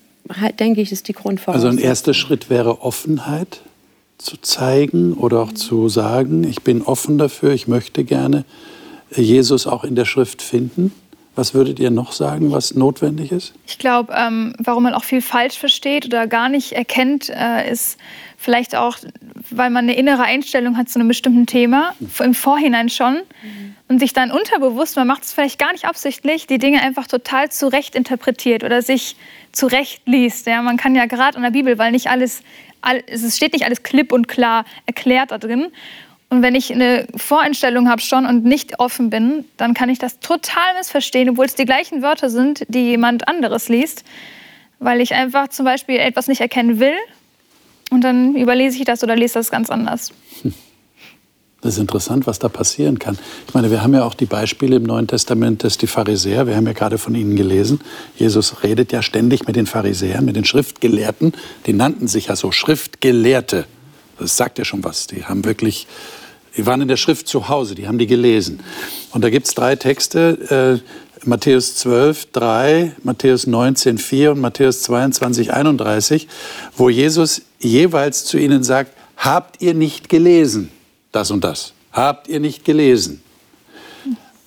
[0.60, 1.70] denke ich ist die Grundvoraussetzung.
[1.70, 3.62] Also ein erster Schritt wäre Offenheit
[4.18, 8.46] zu zeigen oder auch zu sagen, ich bin offen dafür, ich möchte gerne
[9.16, 10.92] Jesus auch in der Schrift finden.
[11.38, 13.54] Was würdet ihr noch sagen, was notwendig ist?
[13.68, 18.00] Ich glaube, ähm, warum man auch viel falsch versteht oder gar nicht erkennt, äh, ist
[18.38, 18.98] vielleicht auch,
[19.52, 23.18] weil man eine innere Einstellung hat zu einem bestimmten Thema, im Vorhinein schon.
[23.18, 23.76] Mhm.
[23.88, 27.52] Und sich dann unterbewusst, man macht es vielleicht gar nicht absichtlich, die Dinge einfach total
[27.52, 29.16] zurecht interpretiert oder sich
[29.52, 30.48] zurecht liest.
[30.48, 32.42] Ja, man kann ja gerade in der Bibel, weil nicht alles,
[33.06, 35.68] es steht nicht alles klipp und klar erklärt da drin.
[36.30, 40.20] Und wenn ich eine Voreinstellung habe schon und nicht offen bin, dann kann ich das
[40.20, 44.04] total missverstehen, obwohl es die gleichen Wörter sind, die jemand anderes liest,
[44.80, 46.96] weil ich einfach zum Beispiel etwas nicht erkennen will
[47.92, 50.12] und dann überlese ich das oder lese das ganz anders.
[51.62, 53.18] Das ist interessant, was da passieren kann.
[53.48, 56.56] Ich meine, wir haben ja auch die Beispiele im Neuen Testament, dass die Pharisäer, wir
[56.56, 57.82] haben ja gerade von ihnen gelesen,
[58.16, 61.34] Jesus redet ja ständig mit den Pharisäern, mit den Schriftgelehrten,
[61.66, 63.66] die nannten sich ja so Schriftgelehrte.
[64.20, 65.08] Das sagt ja schon was.
[65.08, 65.88] Die haben wirklich,
[66.56, 68.62] die waren in der Schrift zu Hause, die haben die gelesen.
[69.12, 74.84] Und da gibt es drei Texte, äh, Matthäus 12, 3, Matthäus 19, 4 und Matthäus
[74.84, 76.28] 22, 31,
[76.76, 80.72] wo Jesus jeweils zu ihnen sagt, habt ihr nicht gelesen?
[81.18, 81.74] das und das.
[81.92, 83.22] Habt ihr nicht gelesen?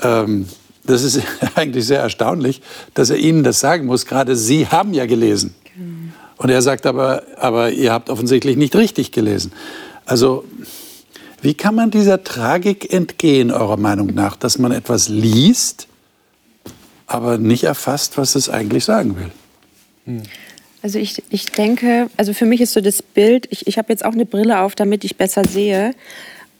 [0.00, 0.46] Ähm,
[0.85, 1.20] das ist
[1.54, 2.62] eigentlich sehr erstaunlich,
[2.94, 4.06] dass er ihnen das sagen muss.
[4.06, 5.54] Gerade sie haben ja gelesen.
[6.40, 9.53] Und er sagt aber, aber ihr habt offensichtlich nicht richtig gelesen.
[10.07, 10.46] Also,
[11.42, 15.87] wie kann man dieser Tragik entgehen, eurer Meinung nach, dass man etwas liest,
[17.07, 19.31] aber nicht erfasst, was es eigentlich sagen will?
[20.07, 20.22] Hm.
[20.81, 24.03] Also ich, ich denke, also für mich ist so das Bild, ich, ich habe jetzt
[24.03, 25.94] auch eine Brille auf, damit ich besser sehe.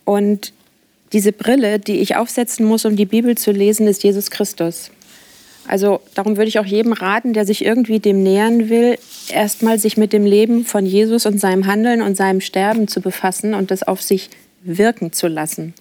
[0.05, 0.53] Und
[1.15, 4.91] diese Brille, die ich aufsetzen muss, um die Bibel zu lesen, ist Jesus Christus.
[5.67, 8.99] Also darum würde ich auch jedem raten, der sich irgendwie dem nähern will,
[9.33, 13.55] erstmal sich mit dem Leben von Jesus und seinem Handeln und seinem Sterben zu befassen
[13.55, 14.31] und das auf sich
[14.63, 15.75] wirken zu lassen.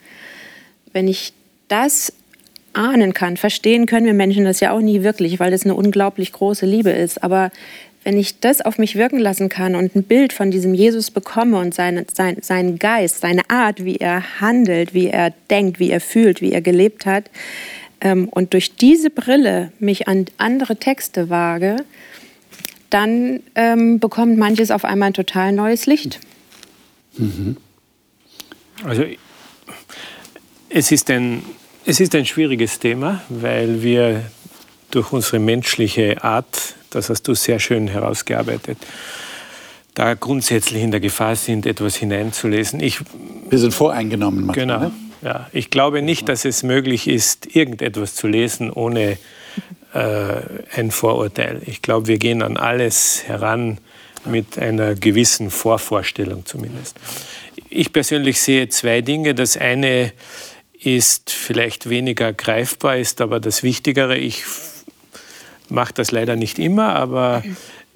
[0.94, 1.34] Wenn ich
[1.68, 2.14] das
[2.74, 6.32] ahnen kann, verstehen können wir Menschen das ja auch nie wirklich, weil das eine unglaublich
[6.32, 7.24] große Liebe ist.
[7.24, 7.52] Aber
[8.04, 11.60] wenn ich das auf mich wirken lassen kann und ein Bild von diesem Jesus bekomme
[11.60, 16.00] und seine, sein, seinen Geist, seine Art, wie er handelt, wie er denkt, wie er
[16.00, 17.30] fühlt, wie er gelebt hat,
[18.02, 21.78] ähm, und durch diese Brille mich an andere Texte wage,
[22.90, 26.20] dann ähm, bekommt manches auf einmal ein total neues Licht.
[27.18, 27.58] Mhm.
[28.84, 29.04] Also
[30.70, 31.44] es ist, ein,
[31.86, 34.24] es ist ein schwieriges Thema, weil wir
[34.92, 38.78] durch unsere menschliche Art das hast du sehr schön herausgearbeitet.
[39.94, 42.80] Da grundsätzlich in der Gefahr sind, etwas hineinzulesen.
[42.80, 43.00] Ich,
[43.50, 44.46] Wir sind voreingenommen.
[44.46, 44.80] Manchmal, genau.
[44.80, 44.92] Ne?
[45.22, 49.18] Ja, ich glaube nicht, dass es möglich ist, irgendetwas zu lesen ohne
[49.94, 51.62] ein Vorurteil.
[51.66, 53.80] Ich glaube, wir gehen an alles heran
[54.26, 56.98] mit einer gewissen Vorvorstellung zumindest.
[57.70, 59.34] Ich persönlich sehe zwei Dinge.
[59.34, 60.12] Das eine
[60.80, 64.18] ist vielleicht weniger greifbar, ist aber das Wichtigere.
[64.18, 64.44] Ich
[65.70, 67.44] mache das leider nicht immer, aber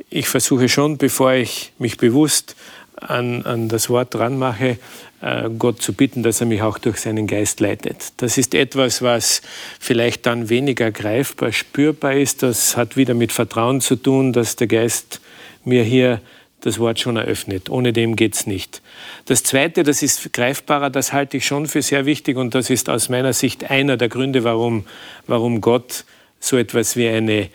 [0.09, 2.55] ich versuche schon, bevor ich mich bewusst
[2.95, 4.77] an, an das Wort dran mache,
[5.21, 8.13] äh, Gott zu bitten, dass er mich auch durch seinen Geist leitet.
[8.17, 9.41] Das ist etwas, was
[9.79, 12.43] vielleicht dann weniger greifbar, spürbar ist.
[12.43, 15.21] Das hat wieder mit Vertrauen zu tun, dass der Geist
[15.63, 16.21] mir hier
[16.61, 17.69] das Wort schon eröffnet.
[17.69, 18.81] Ohne dem geht es nicht.
[19.25, 22.89] Das Zweite, das ist greifbarer, das halte ich schon für sehr wichtig und das ist
[22.89, 24.85] aus meiner Sicht einer der Gründe, warum,
[25.27, 26.05] warum Gott
[26.39, 27.49] so etwas wie eine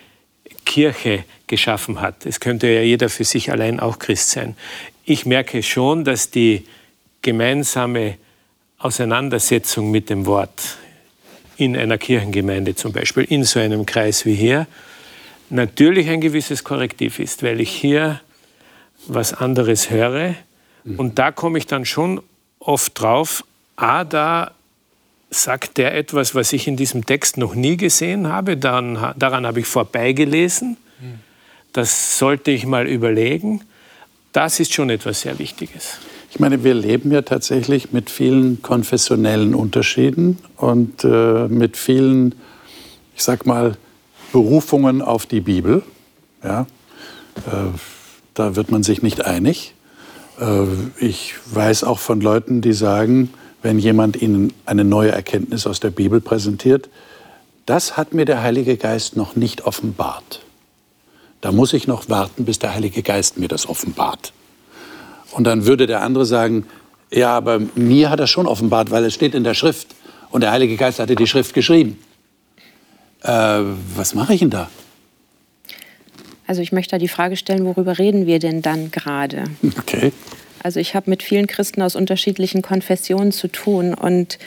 [0.67, 2.27] Kirche geschaffen hat.
[2.27, 4.57] Es könnte ja jeder für sich allein auch Christ sein.
[5.11, 6.67] Ich merke schon, dass die
[7.23, 8.19] gemeinsame
[8.77, 10.77] Auseinandersetzung mit dem Wort
[11.57, 14.67] in einer Kirchengemeinde zum Beispiel, in so einem Kreis wie hier,
[15.49, 18.21] natürlich ein gewisses Korrektiv ist, weil ich hier
[19.07, 20.35] was anderes höre.
[20.99, 22.21] Und da komme ich dann schon
[22.59, 23.45] oft drauf,
[23.77, 24.51] ah, da
[25.31, 28.59] sagt der etwas, was ich in diesem Text noch nie gesehen habe.
[28.59, 30.77] Daran, daran habe ich vorbeigelesen.
[31.73, 33.63] Das sollte ich mal überlegen.
[34.39, 35.99] Das ist schon etwas sehr Wichtiges.
[36.31, 42.37] Ich meine, wir leben ja tatsächlich mit vielen konfessionellen Unterschieden und äh, mit vielen,
[43.17, 43.77] ich sag mal,
[44.31, 45.83] Berufungen auf die Bibel.
[46.45, 46.69] Ja?
[47.49, 47.77] Äh,
[48.35, 49.75] da wird man sich nicht einig.
[50.41, 50.67] Äh,
[51.01, 53.31] ich weiß auch von Leuten, die sagen,
[53.63, 56.89] wenn jemand Ihnen eine neue Erkenntnis aus der Bibel präsentiert,
[57.67, 60.43] das hat mir der Heilige Geist noch nicht offenbart.
[61.41, 64.33] Da muss ich noch warten, bis der Heilige Geist mir das offenbart.
[65.31, 66.67] Und dann würde der andere sagen,
[67.11, 69.95] ja, aber mir hat er schon offenbart, weil es steht in der Schrift.
[70.31, 71.99] Und der Heilige Geist hatte die Schrift geschrieben.
[73.23, 73.63] Äh,
[73.95, 74.69] was mache ich denn da?
[76.47, 79.45] Also ich möchte da die Frage stellen, worüber reden wir denn dann gerade?
[79.79, 80.13] Okay.
[80.63, 83.95] Also ich habe mit vielen Christen aus unterschiedlichen Konfessionen zu tun.
[83.95, 84.39] Und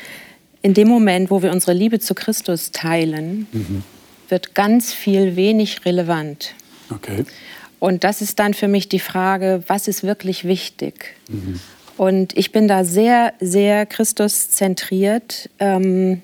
[0.62, 3.84] in dem Moment, wo wir unsere Liebe zu Christus teilen, mhm.
[4.30, 6.54] wird ganz viel wenig relevant.
[6.92, 7.26] Okay.
[7.80, 11.16] Und das ist dann für mich die Frage, was ist wirklich wichtig?
[11.30, 11.60] Mhm.
[11.98, 16.22] Und ich bin da sehr, sehr Christus-zentriert, ähm,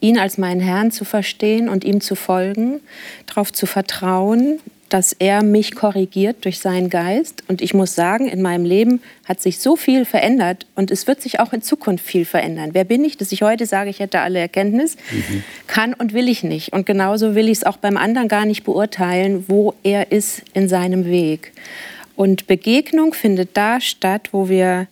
[0.00, 2.80] ihn als meinen Herrn zu verstehen und ihm zu folgen,
[3.26, 4.60] darauf zu vertrauen,
[4.94, 7.42] dass er mich korrigiert durch seinen Geist.
[7.48, 11.20] Und ich muss sagen, in meinem Leben hat sich so viel verändert und es wird
[11.20, 12.70] sich auch in Zukunft viel verändern.
[12.74, 14.94] Wer bin ich, dass ich heute sage, ich hätte alle Erkenntnis?
[15.10, 15.42] Mhm.
[15.66, 16.72] Kann und will ich nicht.
[16.72, 20.68] Und genauso will ich es auch beim anderen gar nicht beurteilen, wo er ist in
[20.68, 21.50] seinem Weg.
[22.14, 24.86] Und Begegnung findet da statt, wo wir,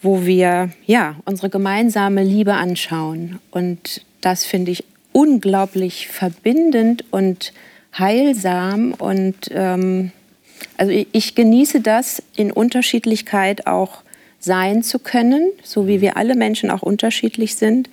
[0.00, 3.38] wo wir ja, unsere gemeinsame Liebe anschauen.
[3.50, 7.52] Und das finde ich unglaublich verbindend und
[7.96, 10.12] heilsam und ähm,
[10.76, 14.02] also ich, ich genieße das in Unterschiedlichkeit auch
[14.40, 17.88] sein zu können, so wie wir alle Menschen auch unterschiedlich sind.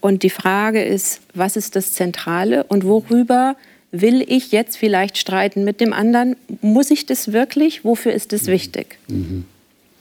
[0.00, 3.56] Und die Frage ist, was ist das Zentrale und worüber
[3.92, 6.36] will ich jetzt vielleicht streiten mit dem anderen?
[6.60, 7.84] Muss ich das wirklich?
[7.84, 8.98] Wofür ist es wichtig?
[9.06, 9.44] Mhm.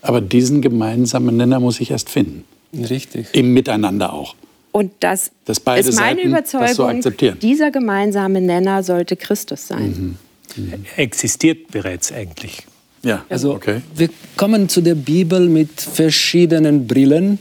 [0.01, 2.43] Aber diesen gemeinsamen Nenner muss ich erst finden.
[2.73, 3.27] Richtig.
[3.33, 4.35] Im Miteinander auch.
[4.73, 10.17] Und das ist meine Seiten Überzeugung, so dieser gemeinsame Nenner sollte Christus sein.
[10.55, 10.63] Mhm.
[10.63, 10.85] Mhm.
[10.97, 12.65] Existiert bereits eigentlich.
[13.03, 13.81] Ja, also okay.
[13.95, 17.37] wir kommen zu der Bibel mit verschiedenen Brillen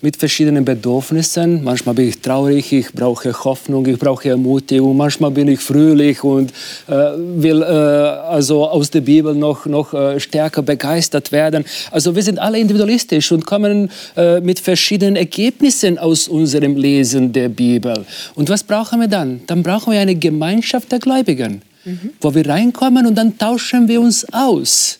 [0.00, 1.64] mit verschiedenen Bedürfnissen.
[1.64, 4.96] Manchmal bin ich traurig, ich brauche Hoffnung, ich brauche Ermutigung.
[4.96, 6.52] Manchmal bin ich fröhlich und
[6.86, 11.64] äh, will äh, also aus der Bibel noch, noch äh, stärker begeistert werden.
[11.90, 17.48] Also wir sind alle individualistisch und kommen äh, mit verschiedenen Ergebnissen aus unserem Lesen der
[17.48, 18.04] Bibel.
[18.34, 19.40] Und was brauchen wir dann?
[19.46, 22.10] Dann brauchen wir eine Gemeinschaft der Gläubigen, mhm.
[22.20, 24.98] wo wir reinkommen und dann tauschen wir uns aus.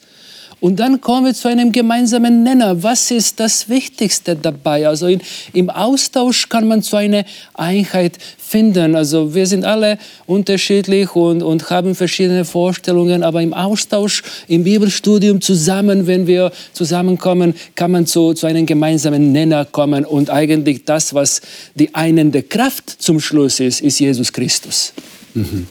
[0.61, 2.83] Und dann kommen wir zu einem gemeinsamen Nenner.
[2.83, 4.89] Was ist das Wichtigste dabei?
[4.89, 5.21] Also in,
[5.53, 8.97] im Austausch kann man zu einer Einheit finden.
[8.97, 15.41] Also wir sind alle unterschiedlich und, und haben verschiedene Vorstellungen, aber im Austausch, im Bibelstudium
[15.41, 20.05] zusammen, wenn wir zusammenkommen, kann man zu, zu einem gemeinsamen Nenner kommen.
[20.05, 21.41] Und eigentlich das, was
[21.77, 24.93] die einende Kraft zum Schluss ist, ist Jesus Christus.
[25.35, 25.69] Mhm.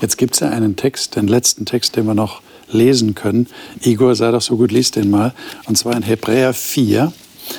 [0.00, 3.48] Jetzt gibt es ja einen Text, den letzten Text, den wir noch lesen können.
[3.82, 5.34] Igor, sei doch so gut, lies den mal.
[5.66, 7.12] Und zwar in Hebräer 4,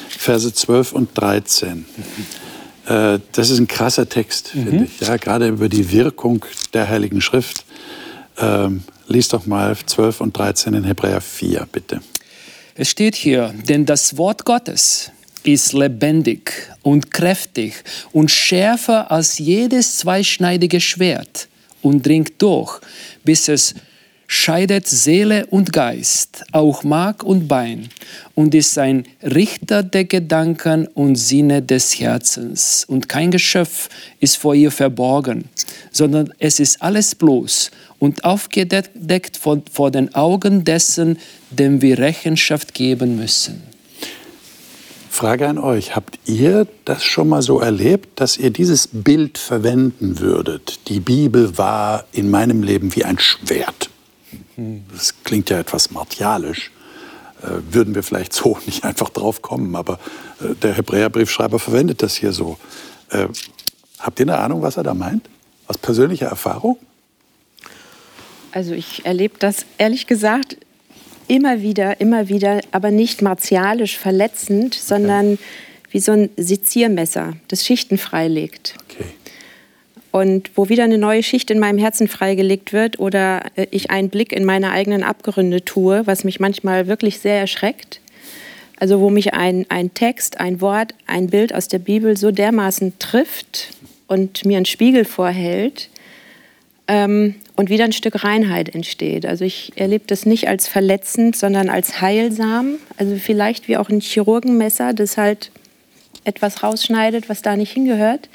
[0.10, 1.86] Verse 12 und 13.
[2.88, 4.64] Äh, das ist ein krasser Text, mhm.
[4.64, 5.08] finde ich.
[5.08, 7.66] Ja, gerade über die Wirkung der Heiligen Schrift.
[8.38, 12.01] Ähm, lies doch mal 12 und 13 in Hebräer 4, bitte.
[12.76, 15.12] Es steht hier, denn das Wort Gottes
[15.43, 16.51] ist lebendig
[16.84, 21.47] und kräftig und schärfer als jedes zweischneidige Schwert
[21.82, 22.80] und dringt durch,
[23.24, 23.74] bis es
[24.28, 27.89] scheidet Seele und Geist, auch Mark und Bein,
[28.36, 32.86] und ist ein Richter der Gedanken und Sinne des Herzens.
[32.86, 35.45] Und kein Geschöpf ist vor ihr verborgen,
[35.91, 41.17] sondern es ist alles bloß und aufgedeckt vor, vor den Augen dessen,
[41.49, 43.63] dem wir Rechenschaft geben müssen.
[45.09, 50.19] Frage an euch, habt ihr das schon mal so erlebt, dass ihr dieses Bild verwenden
[50.19, 50.80] würdet?
[50.89, 53.89] Die Bibel war in meinem Leben wie ein Schwert.
[54.91, 56.71] Das klingt ja etwas martialisch.
[57.41, 59.99] Äh, würden wir vielleicht so nicht einfach drauf kommen, aber
[60.41, 62.57] äh, der Hebräerbriefschreiber verwendet das hier so.
[63.09, 63.28] Äh,
[63.99, 65.30] habt ihr eine Ahnung, was er da meint?
[65.67, 66.78] Aus persönlicher Erfahrung?
[68.51, 70.57] Also ich erlebe das ehrlich gesagt
[71.28, 75.38] immer wieder, immer wieder, aber nicht martialisch verletzend, sondern ja.
[75.91, 78.75] wie so ein Seziermesser, das Schichten freilegt.
[80.12, 84.10] Und wo wieder eine neue Schicht in meinem Herzen freigelegt wird oder äh, ich einen
[84.10, 87.99] Blick in meine eigenen Abgründe tue, was mich manchmal wirklich sehr erschreckt.
[88.80, 92.99] Also wo mich ein, ein Text, ein Wort, ein Bild aus der Bibel so dermaßen
[92.99, 93.70] trifft
[94.08, 95.89] und mir einen Spiegel vorhält
[96.88, 99.26] ähm, und wieder ein Stück Reinheit entsteht.
[99.26, 102.76] Also ich erlebe das nicht als verletzend, sondern als heilsam.
[102.97, 105.51] Also vielleicht wie auch ein Chirurgenmesser, das halt
[106.24, 108.30] etwas rausschneidet, was da nicht hingehört.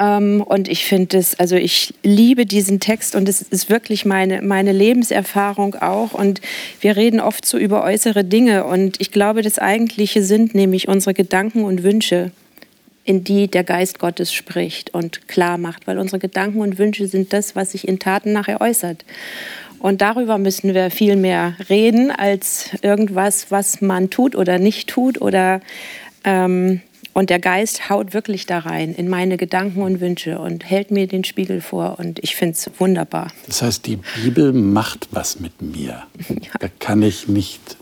[0.00, 4.42] Ähm, und ich finde es, also ich liebe diesen Text und es ist wirklich meine,
[4.42, 6.12] meine Lebenserfahrung auch.
[6.12, 6.40] Und
[6.80, 11.14] wir reden oft so über äußere Dinge und ich glaube, das Eigentliche sind nämlich unsere
[11.14, 12.30] Gedanken und Wünsche
[13.04, 17.32] in die der Geist Gottes spricht und klar macht, weil unsere Gedanken und Wünsche sind
[17.32, 19.04] das, was sich in Taten nachher äußert.
[19.78, 25.22] Und darüber müssen wir viel mehr reden als irgendwas, was man tut oder nicht tut
[25.22, 25.62] oder
[26.24, 26.82] ähm,
[27.18, 31.08] und der Geist haut wirklich da rein in meine Gedanken und Wünsche und hält mir
[31.08, 31.98] den Spiegel vor.
[31.98, 33.32] Und ich finde es wunderbar.
[33.46, 36.04] Das heißt, die Bibel macht was mit mir.
[36.28, 36.52] Ja.
[36.60, 37.76] Da kann ich nicht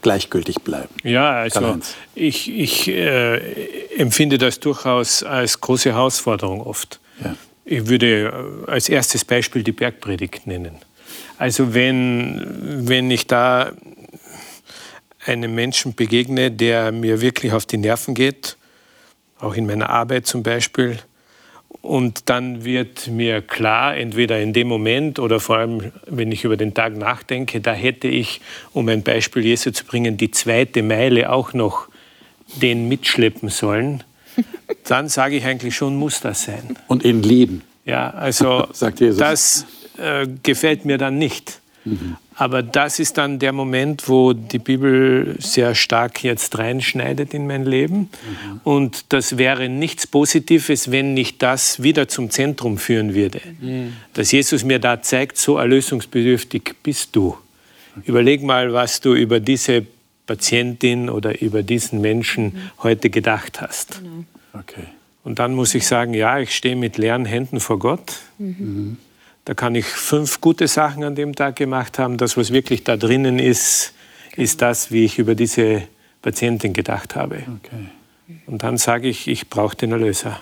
[0.00, 0.88] gleichgültig bleiben.
[1.04, 1.78] Ja, also
[2.14, 3.36] ich, ich äh,
[3.98, 7.00] empfinde das durchaus als große Herausforderung oft.
[7.22, 7.36] Ja.
[7.66, 10.76] Ich würde äh, als erstes Beispiel die Bergpredigt nennen.
[11.36, 13.72] Also wenn, wenn ich da
[15.26, 18.56] einem Menschen begegne, der mir wirklich auf die Nerven geht,
[19.38, 20.98] auch in meiner Arbeit zum Beispiel,
[21.80, 26.56] und dann wird mir klar, entweder in dem Moment oder vor allem, wenn ich über
[26.56, 28.40] den Tag nachdenke, da hätte ich,
[28.72, 31.88] um ein Beispiel Jesu zu bringen, die zweite Meile auch noch
[32.60, 34.04] den mitschleppen sollen.
[34.84, 36.76] Dann sage ich eigentlich schon, muss das sein.
[36.86, 37.62] Und ihn lieben.
[37.84, 39.18] Ja, also Sagt Jesus.
[39.18, 39.66] das
[39.98, 41.60] äh, gefällt mir dann nicht.
[42.34, 47.64] Aber das ist dann der Moment, wo die Bibel sehr stark jetzt reinschneidet in mein
[47.64, 48.08] Leben.
[48.64, 53.40] Und das wäre nichts Positives, wenn nicht das wieder zum Zentrum führen würde.
[54.14, 57.36] Dass Jesus mir da zeigt, so erlösungsbedürftig bist du.
[58.04, 59.84] Überleg mal, was du über diese
[60.26, 64.00] Patientin oder über diesen Menschen heute gedacht hast.
[64.54, 64.84] Okay.
[65.24, 68.18] Und dann muss ich sagen, ja, ich stehe mit leeren Händen vor Gott.
[69.44, 72.16] Da kann ich fünf gute Sachen an dem Tag gemacht haben.
[72.16, 73.92] Das, was wirklich da drinnen ist,
[74.36, 75.82] ist das, wie ich über diese
[76.22, 77.42] Patientin gedacht habe.
[77.64, 77.86] Okay.
[78.46, 80.40] Und dann sage ich, ich brauche den Erlöser.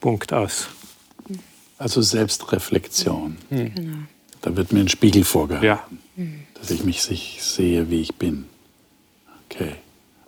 [0.00, 0.68] Punkt aus.
[1.78, 3.36] Also Selbstreflexion.
[4.40, 5.66] Da wird mir ein Spiegel vorgehalten,
[6.16, 6.24] Ja.
[6.54, 8.44] dass ich mich sich sehe, wie ich bin.
[9.50, 9.72] Okay.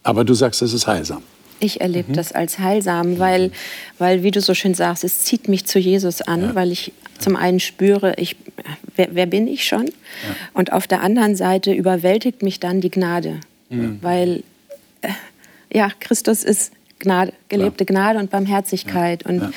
[0.03, 1.23] Aber du sagst, es ist heilsam.
[1.63, 3.53] Ich erlebe das als heilsam, weil,
[3.99, 7.37] weil, wie du so schön sagst, es zieht mich zu Jesus an, weil ich zum
[7.37, 8.35] einen spüre, ich,
[8.97, 9.89] wer, wer bin ich schon?
[10.55, 13.39] Und auf der anderen Seite überwältigt mich dann die Gnade,
[14.03, 14.43] weil
[15.03, 15.09] äh,
[15.73, 19.25] ja, Christus ist Gnade, gelebte Gnade und Barmherzigkeit.
[19.25, 19.53] Und,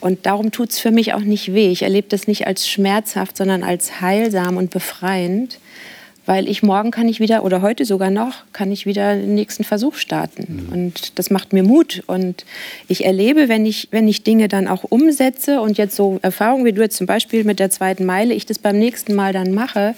[0.00, 1.70] und darum tut es für mich auch nicht weh.
[1.70, 5.58] Ich erlebe das nicht als schmerzhaft, sondern als heilsam und befreiend.
[6.26, 9.62] Weil ich morgen kann ich wieder, oder heute sogar noch, kann ich wieder den nächsten
[9.62, 10.68] Versuch starten.
[10.72, 12.02] Und das macht mir Mut.
[12.06, 12.44] Und
[12.88, 16.72] ich erlebe, wenn ich, wenn ich Dinge dann auch umsetze und jetzt so Erfahrungen wie
[16.72, 19.94] du jetzt zum Beispiel mit der zweiten Meile, ich das beim nächsten Mal dann mache,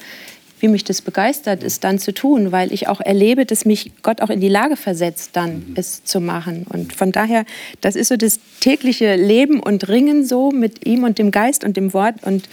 [0.60, 4.20] wie mich das begeistert, es dann zu tun, weil ich auch erlebe, dass mich Gott
[4.20, 6.66] auch in die Lage versetzt, dann es zu machen.
[6.68, 7.44] Und von daher,
[7.80, 11.76] das ist so das tägliche Leben und Ringen so mit ihm und dem Geist und
[11.76, 12.16] dem Wort.
[12.22, 12.48] Und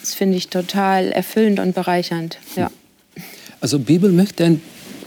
[0.00, 2.38] das finde ich total erfüllend und bereichernd.
[2.56, 2.70] Ja.
[3.62, 4.60] Also Bibel möchte ein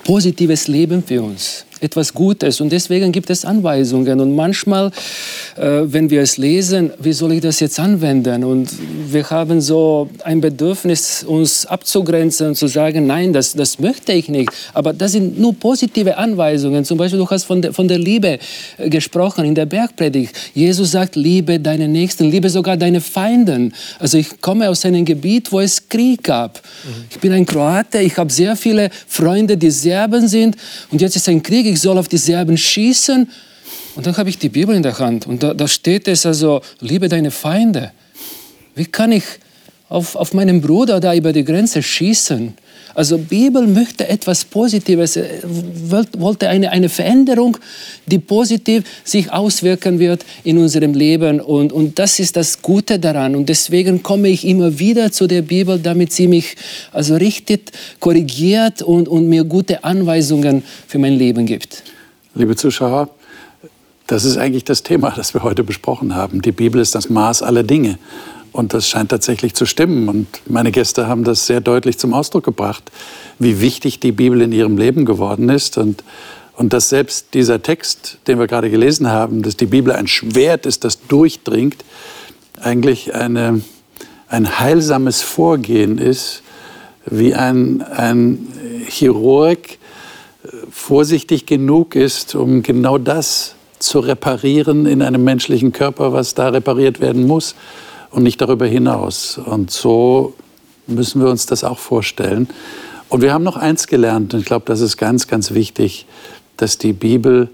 [0.05, 4.91] positives Leben für uns, etwas Gutes und deswegen gibt es Anweisungen und manchmal,
[5.57, 8.69] äh, wenn wir es lesen, wie soll ich das jetzt anwenden und
[9.11, 14.29] wir haben so ein Bedürfnis, uns abzugrenzen und zu sagen, nein, das, das möchte ich
[14.29, 16.85] nicht, aber das sind nur positive Anweisungen.
[16.85, 18.39] Zum Beispiel, du hast von der, von der Liebe
[18.77, 20.33] äh, gesprochen in der Bergpredigt.
[20.53, 23.73] Jesus sagt, liebe deine Nächsten, liebe sogar deine Feinden.
[23.99, 26.61] Also ich komme aus einem Gebiet, wo es Krieg gab.
[27.09, 30.55] Ich bin ein Kroate, ich habe sehr viele Freunde, die Serben sind
[30.91, 33.29] und jetzt ist ein Krieg, ich soll auf die Serben schießen.
[33.95, 36.61] Und dann habe ich die Bibel in der Hand und da, da steht es also,
[36.81, 37.91] liebe deine Feinde.
[38.75, 39.23] Wie kann ich
[39.87, 42.53] auf, auf meinen Bruder da über die Grenze schießen?
[42.95, 45.41] Also Bibel möchte etwas Positives, äh,
[45.89, 47.57] wollt- wollte eine, eine Veränderung,
[48.05, 51.41] die positiv sich auswirken wird in unserem Leben.
[51.41, 53.35] Und, und das ist das Gute daran.
[53.35, 56.55] Und deswegen komme ich immer wieder zu der Bibel, damit sie mich
[56.91, 61.83] also richtet, korrigiert und, und mir gute Anweisungen für mein Leben gibt.
[62.33, 63.09] Liebe Zuschauer,
[64.07, 66.41] das ist eigentlich das Thema, das wir heute besprochen haben.
[66.41, 67.97] Die Bibel ist das Maß aller Dinge.
[68.55, 70.07] Und das scheint tatsächlich zu stimmen.
[70.07, 72.89] Und meine Gäste haben das sehr deutlich zum Ausdruck gebracht,
[73.37, 75.77] wie wichtig die Bibel in ihrem Leben geworden ist.
[75.77, 76.05] Und,
[76.55, 80.65] und dass selbst dieser Text, den wir gerade gelesen haben, dass die Bibel ein Schwert
[80.65, 81.83] ist, das durchdringt,
[82.61, 83.59] eigentlich eine,
[84.29, 86.41] ein heilsames Vorgehen ist,
[87.05, 88.47] wie ein, ein
[88.87, 89.59] Chirurg
[90.71, 97.01] vorsichtig genug ist, um genau das zu reparieren in einem menschlichen Körper, was da repariert
[97.01, 97.53] werden muss
[98.15, 99.37] und nicht darüber hinaus.
[99.37, 100.33] Und so
[100.87, 102.47] müssen wir uns das auch vorstellen.
[103.09, 106.05] Und wir haben noch eins gelernt, und ich glaube, das ist ganz, ganz wichtig,
[106.55, 107.49] dass die Bibel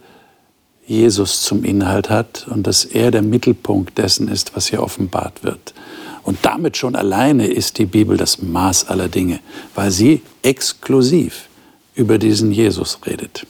[0.86, 5.74] Jesus zum Inhalt hat und dass er der Mittelpunkt dessen ist, was hier offenbart wird.
[6.22, 9.40] Und damit schon alleine ist die Bibel das Maß aller Dinge,
[9.74, 11.50] weil sie exklusiv
[11.96, 13.48] über diesen Jesus redet.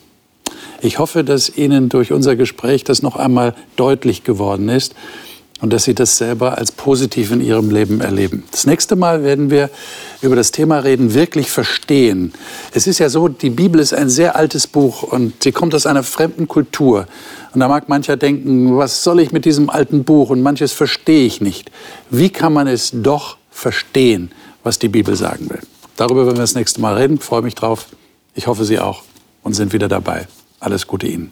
[0.82, 4.96] Ich hoffe, dass Ihnen durch unser Gespräch das noch einmal deutlich geworden ist
[5.62, 8.44] und dass Sie das selber als positiv in Ihrem Leben erleben.
[8.52, 9.70] Das nächste Mal werden wir
[10.22, 12.34] über das Thema reden, wirklich verstehen.
[12.74, 15.86] Es ist ja so, die Bibel ist ein sehr altes Buch und sie kommt aus
[15.86, 17.08] einer fremden Kultur.
[17.54, 20.32] Und da mag mancher denken, was soll ich mit diesem alten Buch?
[20.32, 21.72] Und manches verstehe ich nicht.
[22.10, 24.32] Wie kann man es doch verstehen,
[24.64, 25.62] was die Bibel sagen will?
[25.96, 27.16] Darüber werden wir das nächste Mal reden.
[27.16, 27.86] Ich freue mich drauf.
[28.34, 29.04] Ich hoffe, Sie auch
[29.44, 30.28] und sind wieder dabei.
[30.60, 31.32] Alles Gute Ihnen.